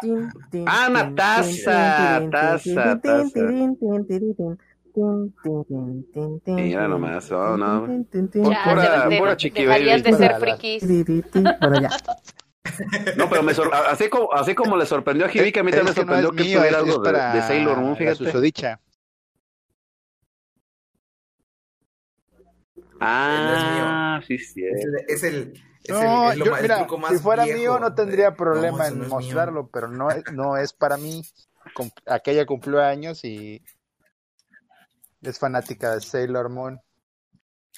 [0.65, 3.41] Ah, una taza, taza, taza.
[6.47, 7.87] Mira nomás, oh, no.
[8.31, 8.55] Pura,
[9.11, 10.83] te, pura de ser frikis.
[13.17, 15.83] No, pero me sor así, como, así como le sorprendió a Jibi, a mí también
[15.83, 18.31] me sorprendió que mío, tuviera algo de, Sailor Moon, fíjate.
[23.01, 24.63] Ah, es sí, sí.
[24.65, 24.85] Es.
[25.07, 25.53] Es el,
[25.93, 27.93] no, el, es lo yo, más- el mira, truco más si fuera viejo mío no
[27.95, 29.19] tendría problema en no es mío.
[29.19, 31.23] mostrarlo, pero no, es- no es para mí.
[31.73, 33.61] Com- Aquella cumplió años y
[35.21, 36.79] es fanática de Sailor Moon.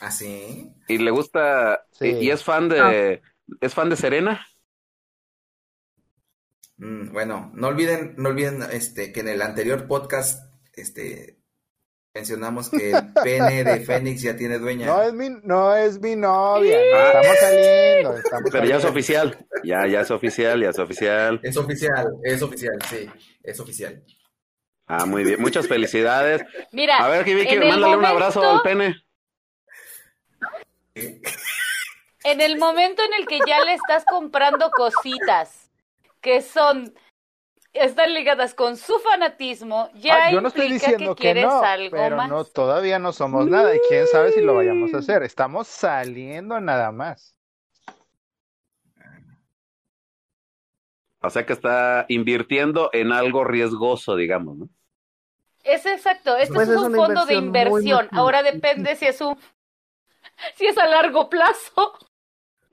[0.01, 0.71] ¿Ah, sí?
[0.87, 2.07] Y le gusta Sí.
[2.07, 3.21] y, y es fan de
[3.61, 4.45] es fan de Serena.
[6.77, 10.41] Mm, bueno, no olviden, no olviden este, que en el anterior podcast
[10.73, 11.38] este,
[12.13, 14.87] mencionamos que el pene de Fénix ya tiene dueña.
[14.87, 19.47] No es mi, no es mi novia, no estamos saliendo, estamos Pero ya es oficial.
[19.63, 21.39] Ya, ya es oficial, ya es oficial.
[21.43, 23.09] Es oficial, es oficial, sí,
[23.43, 24.03] es oficial.
[24.87, 25.39] Ah, muy bien.
[25.39, 26.41] Muchas felicidades.
[26.71, 28.95] Mira, A ver, el mándale un abrazo al pene.
[30.95, 35.69] En el momento en el que ya le estás comprando cositas
[36.21, 36.93] que son
[37.73, 41.45] están ligadas con su fanatismo, ya Ah, yo no estoy implica diciendo que que, quieres
[41.45, 42.29] no, algo pero más.
[42.29, 45.23] no, todavía no somos nada y quién sabe si lo vayamos a hacer.
[45.23, 47.35] Estamos saliendo nada más.
[51.21, 54.69] O sea que está invirtiendo en algo riesgoso, digamos, ¿no?
[55.63, 58.07] Es exacto, este Pues es es un fondo de inversión.
[58.13, 59.37] Ahora depende si es un
[60.55, 61.93] si es a largo plazo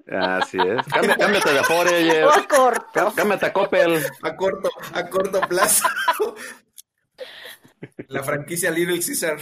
[0.09, 0.79] Así es.
[0.87, 2.25] Cámbi- Cámbiate de Afore, oye.
[2.25, 2.87] o a corto.
[2.93, 4.05] Cá- Cámbiate a Coppel.
[4.23, 5.89] A corto, a corto plazo.
[8.09, 9.39] La franquicia Little Caesar.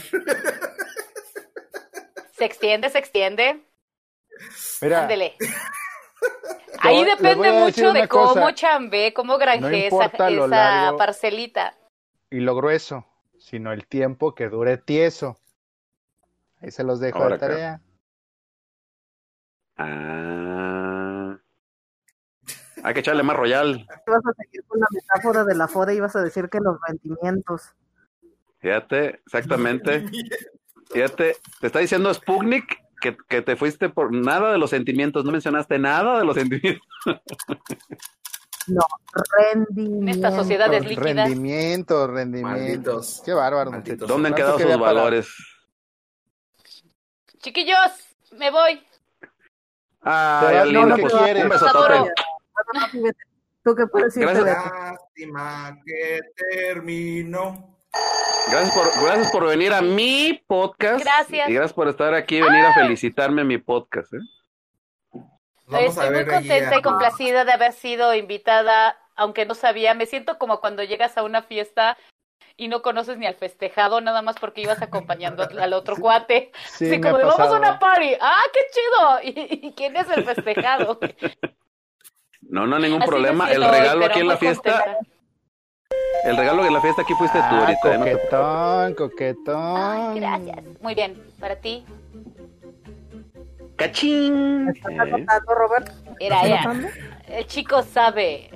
[2.37, 3.65] Se extiende, se extiende.
[4.83, 5.37] Mira, Ándele.
[6.81, 8.41] Ahí depende mucho de una cosa.
[8.41, 10.11] cómo chambé, cómo granjé esa,
[10.49, 10.99] largo.
[10.99, 11.75] parcelita.
[12.31, 13.07] y lo grueso,
[13.39, 15.39] sino el tiempo que dure tieso.
[16.61, 17.81] Ahí se los dejo Ahora, de tarea.
[19.77, 21.37] Ah.
[22.83, 23.87] Hay que echarle más royal.
[24.07, 26.77] Ibas a seguir con la metáfora de la foda y ibas a decir que los
[26.87, 27.73] rendimientos.
[28.59, 30.05] Fíjate, exactamente.
[30.93, 35.25] Fíjate, te está diciendo Sputnik que, que te fuiste por nada de los sentimientos.
[35.25, 36.87] No mencionaste nada de los sentimientos.
[38.67, 38.83] No,
[39.39, 40.03] rendimiento.
[40.03, 41.29] En estas sociedades líquidas.
[41.29, 42.59] Rendimiento, rendimiento.
[42.59, 43.23] Malditos.
[43.25, 44.09] Qué bárbaro, Malditos.
[44.09, 45.29] ¿Dónde han ¿Cuánto quedado sus valores?
[47.39, 47.93] Chiquillos,
[48.33, 48.83] me voy.
[50.05, 52.13] Ay, Alina, lo que pues un besotote.
[53.65, 54.65] ¿Tú qué puedes decirte Gracias.
[54.65, 55.27] de ti?
[55.27, 57.79] Lástima que terminó.
[58.51, 61.03] Gracias por, gracias por venir a mi podcast.
[61.03, 61.49] Gracias.
[61.49, 64.13] Y gracias por estar aquí y venir a felicitarme en mi podcast.
[64.13, 64.19] ¿eh?
[65.67, 69.95] Vamos a Estoy muy contenta a- y complacida de haber sido invitada, aunque no sabía.
[69.95, 71.97] Me siento como cuando llegas a una fiesta
[72.57, 76.53] y no conoces ni al festejado, nada más porque ibas acompañando al otro cuate.
[76.69, 78.15] Sí, Así me como ha de, vamos a una party.
[78.21, 79.21] ¡Ah, qué chido!
[79.63, 80.99] ¿Y, y quién es el festejado?
[82.43, 83.51] No, no, ningún Así problema.
[83.51, 84.99] El regalo aquí en la fiesta, contenta.
[86.25, 87.95] el regalo de la fiesta aquí fuiste tú Ah, ahorita.
[87.95, 87.99] ¿eh?
[87.99, 89.77] No te- coquetón, coquetón.
[89.77, 90.59] Ay, gracias.
[90.81, 91.85] Muy bien, para ti.
[93.77, 94.69] ¡Cachín!
[94.69, 95.91] ¿Estás Eh, anotando, Robert?
[96.21, 96.71] Era ¿Estás ella.
[96.71, 96.89] anotando?
[97.29, 98.51] El chico sabe.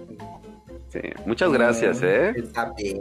[0.90, 2.32] sí, muchas gracias, ¿eh?
[2.36, 3.00] Está bien.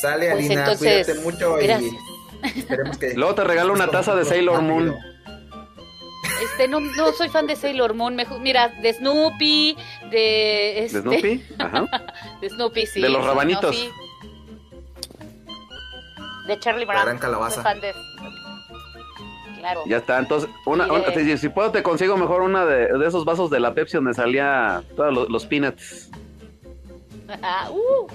[0.00, 3.14] Sale, Pues Alina, entonces, cuídate mucho y esperemos que...
[3.16, 4.94] Luego te regalo una taza de Sailor Moon.
[6.42, 8.14] Este, no, no soy fan de Sailor Moon.
[8.16, 10.08] me ju- mira, de Snoopy, de.
[10.10, 11.44] ¿De Este, Snoopy?
[11.58, 11.84] Ajá.
[12.40, 13.00] De Snoopy, sí.
[13.02, 13.76] De los rabanitos.
[13.76, 13.92] Snoopy.
[16.46, 17.04] De Charlie La Brown.
[17.06, 17.54] gran calabaza.
[17.56, 17.92] Soy fan de.
[19.58, 19.82] Claro.
[19.86, 21.00] Ya está, entonces, una, Mire.
[21.10, 23.98] una- si, si puedo te consigo mejor una de, de esos vasos de la Pepsi
[23.98, 26.08] donde salía todos los, los peanuts.
[27.42, 28.08] Ah, uh,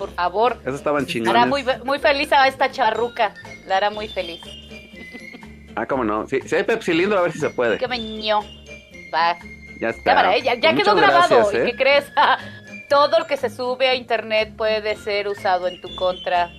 [0.00, 0.56] por favor.
[0.62, 1.46] Esos estaban Hará chingones.
[1.46, 3.34] muy, muy feliz a esta charruca.
[3.66, 4.40] La hará muy feliz.
[5.76, 6.26] Ah, cómo no.
[6.26, 7.76] Sí, si hay Pepsi lindo, a ver si se puede.
[7.76, 8.40] Qué meño.
[9.14, 9.36] Va.
[9.78, 10.02] Ya está.
[10.04, 10.42] Cámara, ¿eh?
[10.42, 11.28] ya, ya Pues quedó grabado.
[11.28, 11.64] gracias, ¿Y ¿eh?
[11.70, 12.04] qué crees?
[12.16, 12.38] Ah,
[12.88, 16.50] Todo lo que se sube a internet puede ser usado en tu contra.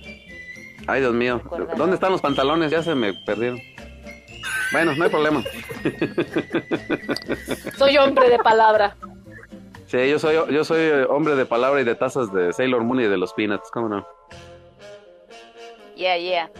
[0.86, 1.40] Ay, Dios mío.
[1.42, 1.76] Recuérdalo.
[1.76, 2.70] ¿Dónde están los pantalones?
[2.70, 3.60] Ya se me perdieron.
[4.72, 5.42] Bueno, no hay problema.
[7.76, 8.96] Soy hombre de palabra.
[9.92, 13.00] Sí, yo soy, yo soy eh, hombre de palabra y de tazas de Sailor Moon
[13.00, 14.08] y de los peanuts, ¿cómo no?
[15.96, 16.50] Yeah, yeah.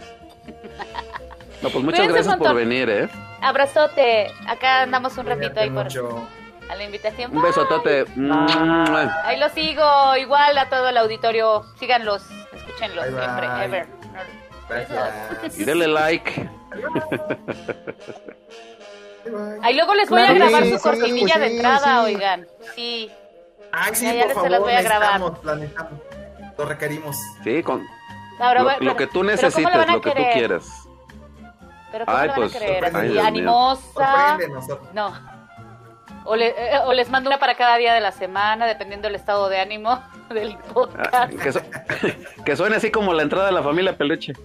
[1.63, 3.09] No, pues muchas Cuídense gracias por venir, ¿eh?
[3.41, 4.27] Abrazote.
[4.47, 6.27] Acá andamos un ratito ahí por mucho.
[6.69, 7.35] a la invitación.
[7.35, 8.05] Un besotote.
[8.15, 9.21] Mua.
[9.25, 10.15] Ahí lo sigo.
[10.15, 11.63] Igual a todo el auditorio.
[11.79, 12.21] Síganlos.
[12.53, 13.47] Escúchenlos Bye, siempre.
[13.47, 13.65] bye.
[13.65, 13.87] Ever.
[14.69, 15.57] Gracias.
[15.57, 16.49] Y denle like.
[19.63, 22.13] Ahí luego les voy a Claro, grabar sí, su sí, cortinilla de sí, entrada, sí.
[22.13, 22.47] oigan.
[22.75, 23.11] Sí.
[23.75, 25.19] Ay, sí, Ya, ya por se las favor, voy a grabar.
[25.19, 25.99] necesitamos.
[26.57, 27.17] Lo requerimos.
[27.43, 27.83] Sí, con
[28.39, 30.67] Ahora, lo, bueno, lo que tú pero ¿cómo necesites, van lo que tú quieras.
[31.91, 32.85] Pero ¿cómo Ay, van pues, a creer?
[32.85, 34.37] Así, Ay, animosa.
[34.93, 35.13] No.
[36.25, 39.15] O, le- eh, o les mando una para cada día de la semana, dependiendo del
[39.15, 41.33] estado de ánimo del Ah, podcast.
[41.33, 41.61] que, su-
[42.45, 44.33] que suene así como la entrada de la familia Peluche.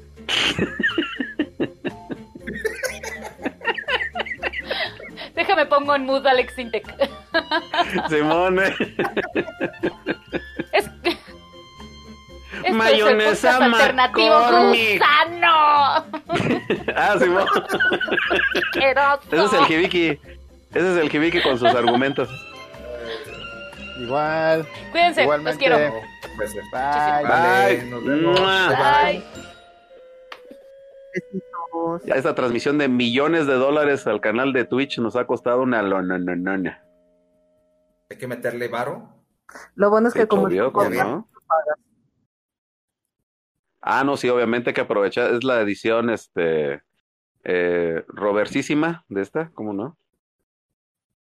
[5.49, 6.85] Déjame pongo en mood Alex Intec.
[8.11, 8.59] Simón.
[8.63, 8.75] eh.
[10.75, 10.91] Es
[12.65, 15.01] Esto Mayonesa es alternativo McCormick.
[15.01, 15.47] gusano.
[16.97, 17.47] ah, Simón.
[18.75, 20.21] Ese es el Hibiki.
[20.75, 22.29] Ese es el Hibiki con sus argumentos.
[24.01, 24.69] Igual.
[24.93, 25.67] Cuídense, Igualmente.
[25.71, 26.03] los quiero.
[26.37, 27.25] Bye.
[27.27, 27.85] Vale, Bye.
[27.91, 28.39] nos vemos.
[28.39, 28.69] Mua.
[29.03, 29.25] Bye.
[32.05, 35.83] Ya esta transmisión de millones de dólares al canal de Twitch nos ha costado una
[35.83, 36.83] lonononona.
[38.11, 39.09] Hay que meterle varo.
[39.75, 41.29] Lo bueno es que Sí, como obvio, es un ¿cómo podcast, no?
[43.81, 45.35] Ah, no, sí, obviamente hay que aprovechar.
[45.35, 46.83] Es la edición, este,
[47.45, 48.05] eh,
[49.09, 49.97] de esta, ¿cómo no?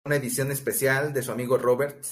[0.03, 2.03] Una edición especial de su amigo Robert.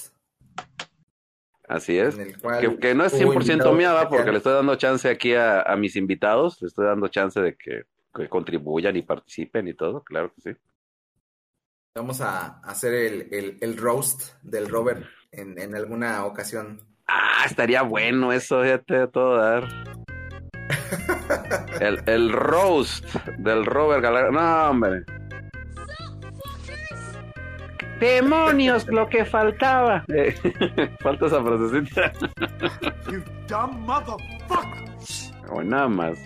[1.68, 2.14] Así es.
[2.14, 4.08] Que, que no es hubo 100% invitados mía, ¿va?
[4.08, 7.56] porque le estoy dando chance aquí a, a mis invitados, le estoy dando chance de
[7.56, 7.84] que,
[8.18, 10.50] que contribuyan y participen y todo, claro que sí.
[11.94, 16.80] Vamos a hacer el, el, el roast del Robert en, en alguna ocasión.
[17.06, 19.66] Ah, estaría bueno eso, fíjate, a todo dar.
[21.80, 23.04] El, el roast
[23.38, 24.32] del Robert Gallagher.
[24.32, 25.04] No, hombre.
[28.00, 30.04] Demonios, lo que faltaba.
[30.08, 30.34] Eh,
[31.00, 32.12] Falta esa frasecita.
[35.50, 36.18] O nada más.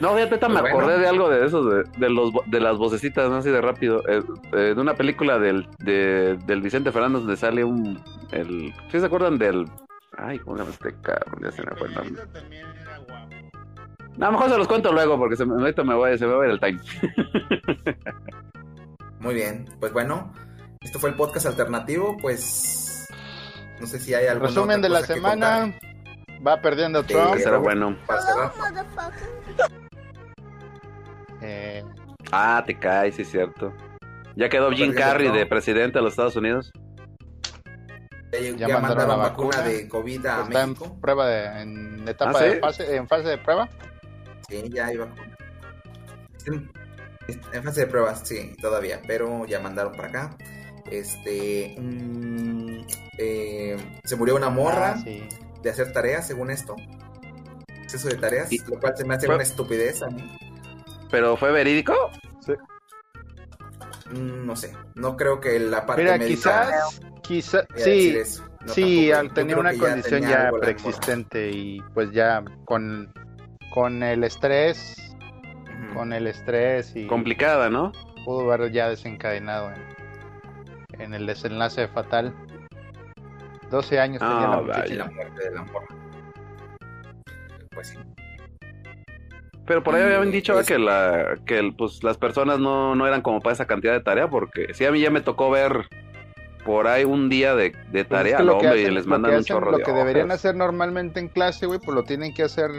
[0.00, 3.30] No, fíjate, ahorita me acordé de algo de esos, de, de los, de las vocecitas,
[3.30, 4.02] no así de rápido.
[4.08, 8.02] eh, eh, de una película del, de, del Vicente Fernández donde sale un.
[8.32, 9.66] El, ¿Sí se acuerdan del.
[10.16, 11.42] Ay, ¿cómo se llama este cabrón?
[11.42, 12.22] Ya se me nombre.
[14.16, 16.26] No, a lo mejor se los cuento luego porque se me, ahorita me voy, se
[16.26, 16.80] me va a ir el time.
[19.20, 20.32] Muy bien, pues bueno,
[20.80, 23.06] esto fue el podcast alternativo, pues
[23.80, 24.46] no sé si hay algo.
[24.46, 25.72] Resumen de la semana.
[26.46, 27.36] Va perdiendo Sí, Trump.
[27.36, 27.96] Será bueno.
[28.06, 28.52] Cerrar.
[31.40, 31.84] Eh,
[32.30, 33.72] Ah, te caes, sí es cierto.
[34.36, 36.70] Ya quedó Jim Carrey de presidente de los Estados Unidos.
[38.32, 39.68] Ya, Ya mandaron mandaron la vacuna vacuna.
[39.68, 40.98] de COVID a está en México.
[41.00, 42.48] prueba de, en etapa ¿Ah, sí?
[42.50, 43.68] de fase, en fase de prueba.
[44.48, 45.36] Sí, ya hay vacuna.
[46.46, 46.70] En,
[47.52, 50.36] en fase de pruebas, sí, todavía, pero ya mandaron para acá.
[50.90, 51.74] Este.
[51.78, 52.80] mm,
[53.18, 55.26] eh, se murió una morra Ah, sí.
[55.62, 56.76] De hacer tareas, según esto.
[57.82, 60.36] Exceso de tareas, Y- lo cual se me hace Fue- una estupidez a mí.
[61.10, 61.94] ¿Pero fue verídico?
[64.10, 68.18] Mm, No sé, no creo que la parte Mira, médica quizás, quizás, sí.
[68.66, 69.20] No, sí, tampoco.
[69.20, 73.12] al- creo una condición ya preexistente y pues ya con,
[73.72, 74.96] con el estrés,
[75.94, 77.92] con el estrés y Complicada, ¿no?
[78.24, 82.34] pudo haber ya desencadenado en, en el desenlace fatal.
[83.70, 84.94] 12 años tenía Ah, la Y muchacha.
[84.94, 85.86] la muerte de la morra.
[87.70, 87.98] Pues sí.
[89.66, 92.94] Pero por ahí Y habían dicho es- que la que el- pues las personas no,
[92.94, 95.50] no eran como para esa cantidad de tarea porque sí a mí ya me tocó
[95.50, 95.86] ver
[96.64, 98.84] por ahí un día de, de Pues es tarea que al lo que hombre y
[98.84, 100.38] hacen- les lo mandan que un hacen- chorro Lo de que deberían hojas.
[100.40, 102.70] hacer normalmente en clase, güey, pues lo tienen que hacer.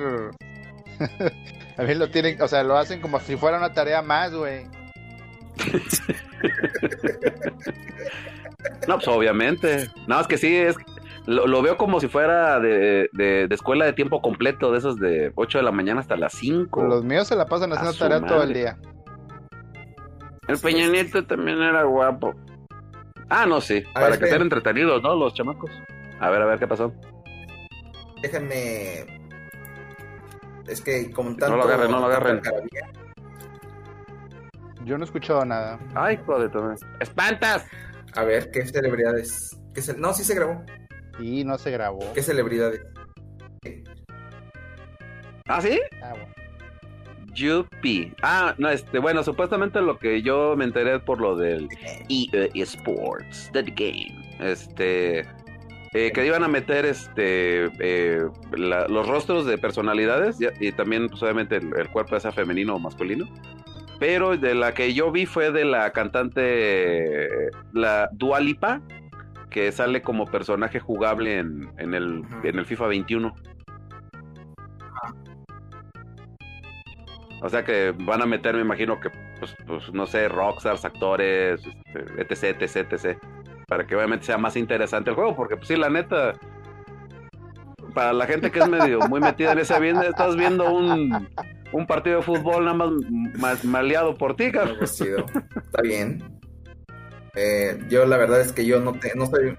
[1.78, 4.66] A mí lo tienen, o sea, lo hacen como si fuera una tarea más, güey.
[8.88, 9.90] No, pues obviamente.
[10.08, 10.76] No, es que sí, es
[11.26, 14.98] lo, lo veo como si fuera de, de, de escuela de tiempo completo, de esos
[14.98, 16.84] de 8 de la mañana hasta las 5.
[16.86, 18.78] Los míos se la pasan haciendo tarea todo el día.
[20.48, 22.34] El Peña Nieto también era guapo.
[23.30, 25.16] Ah, no, sí, A para ver, que estén entretenidos, ¿no?
[25.16, 25.70] Los chamacos.
[26.20, 26.92] A ver, a ver qué pasó.
[28.24, 29.06] Déjenme.
[30.68, 31.50] Es que como tanto.
[31.50, 32.42] No lo agarren, no lo agarren.
[34.90, 35.78] Yo no he escuchado nada.
[35.94, 36.76] Ay, joder, también.
[37.00, 37.64] ¡Espantas!
[38.16, 39.56] A ver, ¿qué celebridades?
[39.76, 40.64] ¿Qué ce- No, sí se grabó.
[41.20, 42.00] Y no se grabó.
[42.16, 42.82] ¿Qué celebridades?
[45.48, 45.80] ¿Ah, sí?
[46.02, 46.34] Ah, bueno.
[47.36, 48.16] Yupi.
[48.24, 51.70] Ah, no, este, bueno, supuestamente lo que yo me enteré por lo del
[52.10, 55.20] EA Sports, The Game, este,
[55.94, 58.24] eh, que iban a meter, este, eh,
[58.58, 62.74] la- los rostros de personalidades y también, pues, obviamente, el, el cuerpo ya sea femenino
[62.76, 63.28] o masculino.
[64.00, 67.28] Pero de la que yo vi fue de la cantante,
[67.74, 68.82] la Dualipa,
[69.50, 73.36] que sale como personaje jugable en, en el, en el FIFA 21.
[77.42, 81.62] O sea que van a meter, me imagino que, pues, pues, no sé, rockstars, actores,
[82.18, 83.18] este, etc, etc, etc.
[83.68, 86.34] Para que obviamente sea más interesante el juego, porque pues sí, la neta,
[87.94, 91.28] para la gente que es medio muy metida en ese bien, estás viendo un,
[91.72, 92.90] un partido de fútbol nada más
[93.38, 94.78] ma- maleado por ti, cabrón.
[94.82, 96.24] Está bien.
[97.36, 99.56] Eh, yo la verdad es que yo no, te, no soy...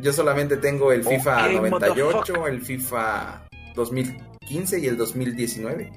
[0.00, 1.70] Yo solamente tengo el FIFA Ok, 98,
[2.16, 2.52] motherfucker.
[2.52, 3.42] el FIFA
[3.74, 5.92] 2015 y el 2019.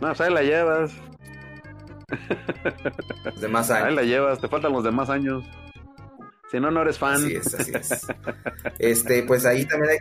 [0.00, 0.92] No, pues ahí la llevas,
[3.24, 3.94] Los demás ahí años.
[3.94, 5.44] la llevas, te faltan los demás años.
[6.52, 7.14] Si no, no eres fan.
[7.14, 8.06] Así es, así es.
[8.78, 9.98] Este, pues ahí también hay,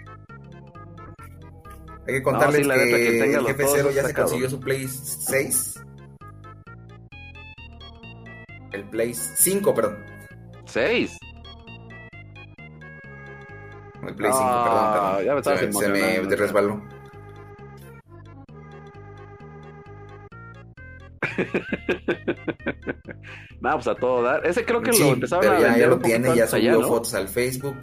[2.08, 4.60] hay que contarles sí, la neta, que tenga el jefe cero ya se consiguió su
[4.60, 5.80] Play 6.
[8.74, 9.98] El Play 5, perdón.
[10.66, 11.18] Seis.
[14.08, 15.26] El Play 5, Ah, perdón, perdón.
[15.26, 16.82] ya me se, me- se me resbaló.
[23.62, 24.46] No, pues a todo dar.
[24.46, 26.82] Ese creo que Sí, lo empezaron pero a ya, ya lo tiene, ya allá, subió
[26.82, 26.88] ¿no?
[26.88, 27.78] fotos al Facebook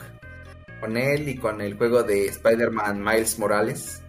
[0.80, 4.02] con él y con el juego de Spider-Man Miles Morales.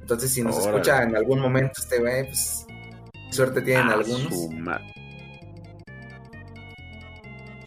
[0.00, 0.70] Entonces, si nos Órale.
[0.70, 2.66] escucha en algún momento este güey, pues
[3.30, 4.32] suerte tienen Ah, algunos.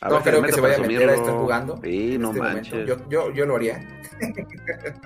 [0.02, 1.80] A no ver creo que se vaya a meter a estar jugando.
[1.84, 2.88] Sí, no este manches.
[2.88, 3.86] Yo, yo, yo lo haría.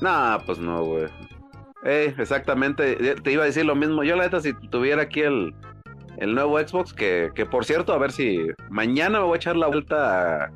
[0.00, 1.08] Nah, pues no, güey.
[1.84, 2.96] Eh, exactamente.
[3.22, 4.02] Te iba a decir lo mismo.
[4.04, 5.54] Yo, la neta, si tuviera aquí el,
[6.18, 9.56] el nuevo Xbox, que, que por cierto, a ver si mañana me voy a echar
[9.56, 10.50] la vuelta a-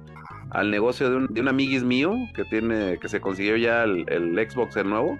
[0.51, 4.05] al negocio de un, de un amiguis mío que tiene, que se consiguió ya el,
[4.09, 5.19] el Xbox el nuevo.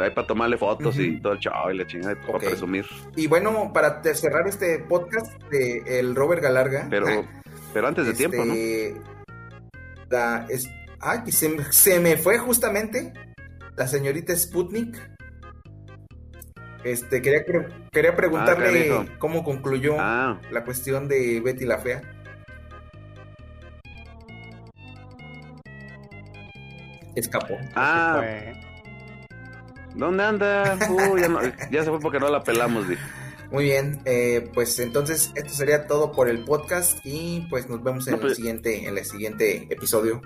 [0.00, 2.86] Ahí para tomarle fotos y todo el chavo y la chingada, para presumir.
[3.16, 6.86] Y bueno, para cerrar este podcast de el Robert Galarga.
[6.88, 7.06] Pero,
[7.74, 8.54] pero antes de este, tiempo, ¿no?
[10.08, 13.12] La, es, ay, que se, se me fue justamente
[13.78, 14.98] la señorita Sputnik.
[16.84, 17.44] Este, quería,
[17.92, 22.02] quería preguntarle Ah, cómo concluyó Ah, la cuestión de Betty la Fea.
[27.14, 27.54] Escapó.
[27.74, 28.22] ah,
[29.94, 30.78] ¿dónde anda?
[30.88, 32.94] Uh, ya, no- ya se fue porque no la pelamos, di.
[33.50, 38.06] Muy bien, eh, pues entonces esto sería todo por el podcast y pues nos vemos
[38.06, 40.20] en No, el pues- siguiente, en el siguiente episodio.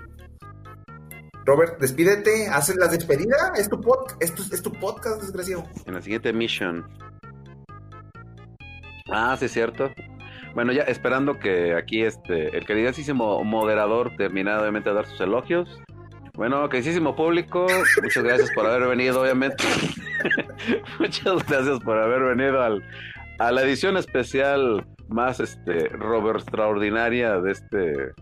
[1.45, 5.65] Robert, despídete, haces la despedida, es tu pod, es tu, es tu podcast, desgraciado.
[5.85, 6.87] En la siguiente mission.
[9.11, 9.91] Ah, sí, cierto.
[10.55, 15.81] Bueno, ya esperando que aquí este, el queridísimo moderador termine obviamente de dar sus elogios.
[16.35, 17.67] Bueno, queridísimo público,
[18.01, 19.63] muchas gracias por haber venido, obviamente.
[20.99, 22.83] muchas gracias por haber venido al,
[23.39, 28.13] a la edición especial más este Robert extraordinaria de este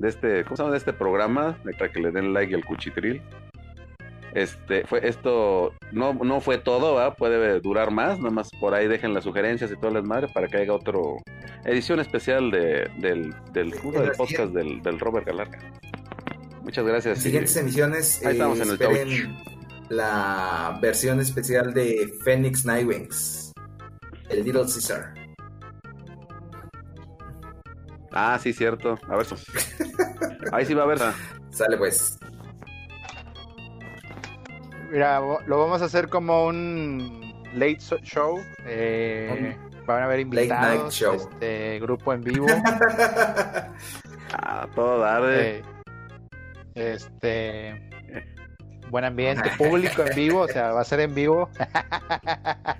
[0.00, 0.72] de este, ¿cómo se llama?
[0.72, 3.22] de este programa, para que le den like y el cuchitril.
[4.32, 7.16] Este, fue esto, no, no fue todo, ¿verdad?
[7.16, 10.46] puede durar más, nada más por ahí dejen las sugerencias y todas las madres para
[10.46, 11.16] que haya otro
[11.64, 15.58] edición especial de, del, del, del podcast del, del Robert Galarga.
[16.62, 17.18] Muchas gracias.
[17.22, 19.36] siguientes emisiones Ahí eh, estamos en el esperen
[19.88, 23.52] la versión especial de Phoenix Nightwings,
[24.28, 25.19] el Little Caesar.
[28.12, 28.98] Ah, sí, cierto.
[29.08, 29.26] A ver.
[30.52, 30.98] Ahí sí va a haber.
[31.02, 31.14] ah,
[31.50, 32.18] Sale pues.
[34.90, 38.40] Mira, lo vamos a hacer como un late show.
[38.66, 39.56] eh,
[39.86, 41.14] van a haber Late night invitados, show.
[41.14, 42.46] este grupo en vivo.
[44.32, 45.56] Ah, todo darde.
[45.56, 45.62] eh,
[46.76, 47.90] este
[48.88, 51.50] buen ambiente, público en vivo, o sea, va a ser en vivo.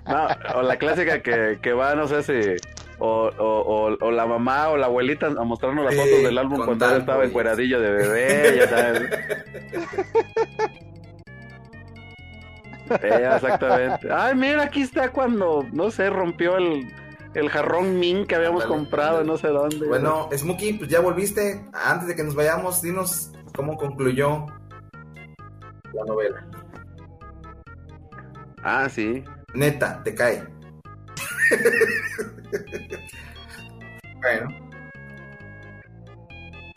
[0.07, 2.55] No, o la clásica que, que va, no sé si.
[3.03, 6.63] O, o, o, la mamá o la abuelita a mostrarnos las Sí, fotos del álbum
[6.63, 9.01] cuando él estaba encueradillo de bebé, ya sabes.
[13.01, 14.09] Eh, exactamente.
[14.11, 16.93] Ay, mira, aquí está cuando, no sé, rompió el,
[17.33, 19.87] el jarrón Min que habíamos comprado, no sé dónde.
[19.87, 21.65] Bueno, Smokey, pues ya volviste.
[21.71, 24.45] Antes de que nos vayamos, dinos cómo concluyó
[25.93, 26.45] la novela.
[28.61, 29.23] Ah, sí.
[29.53, 30.43] Neta, te cae.
[34.21, 34.69] bueno,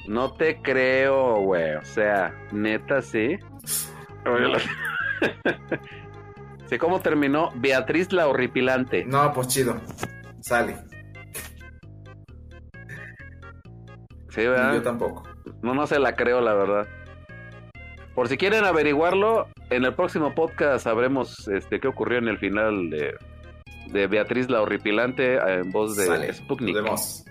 [0.06, 1.74] No te creo, güey.
[1.74, 3.36] O sea, neta, sí.
[6.66, 7.50] Sí, ¿cómo terminó?
[7.56, 9.04] Beatriz la horripilante.
[9.04, 9.80] no, pues chido.
[10.40, 10.76] Sale.
[14.30, 14.74] Sí, ¿verdad?
[14.74, 15.22] yo tampoco.
[15.62, 16.88] No, no se la creo, la verdad.
[18.14, 22.90] Por si quieren averiguarlo, en el próximo podcast sabremos este, qué ocurrió en el final
[22.90, 23.16] de,
[23.94, 26.34] de Beatriz la horripilante eh, en voz de Sale.
[26.34, 26.74] Sputnik.
[26.74, 27.24] Nos vemos.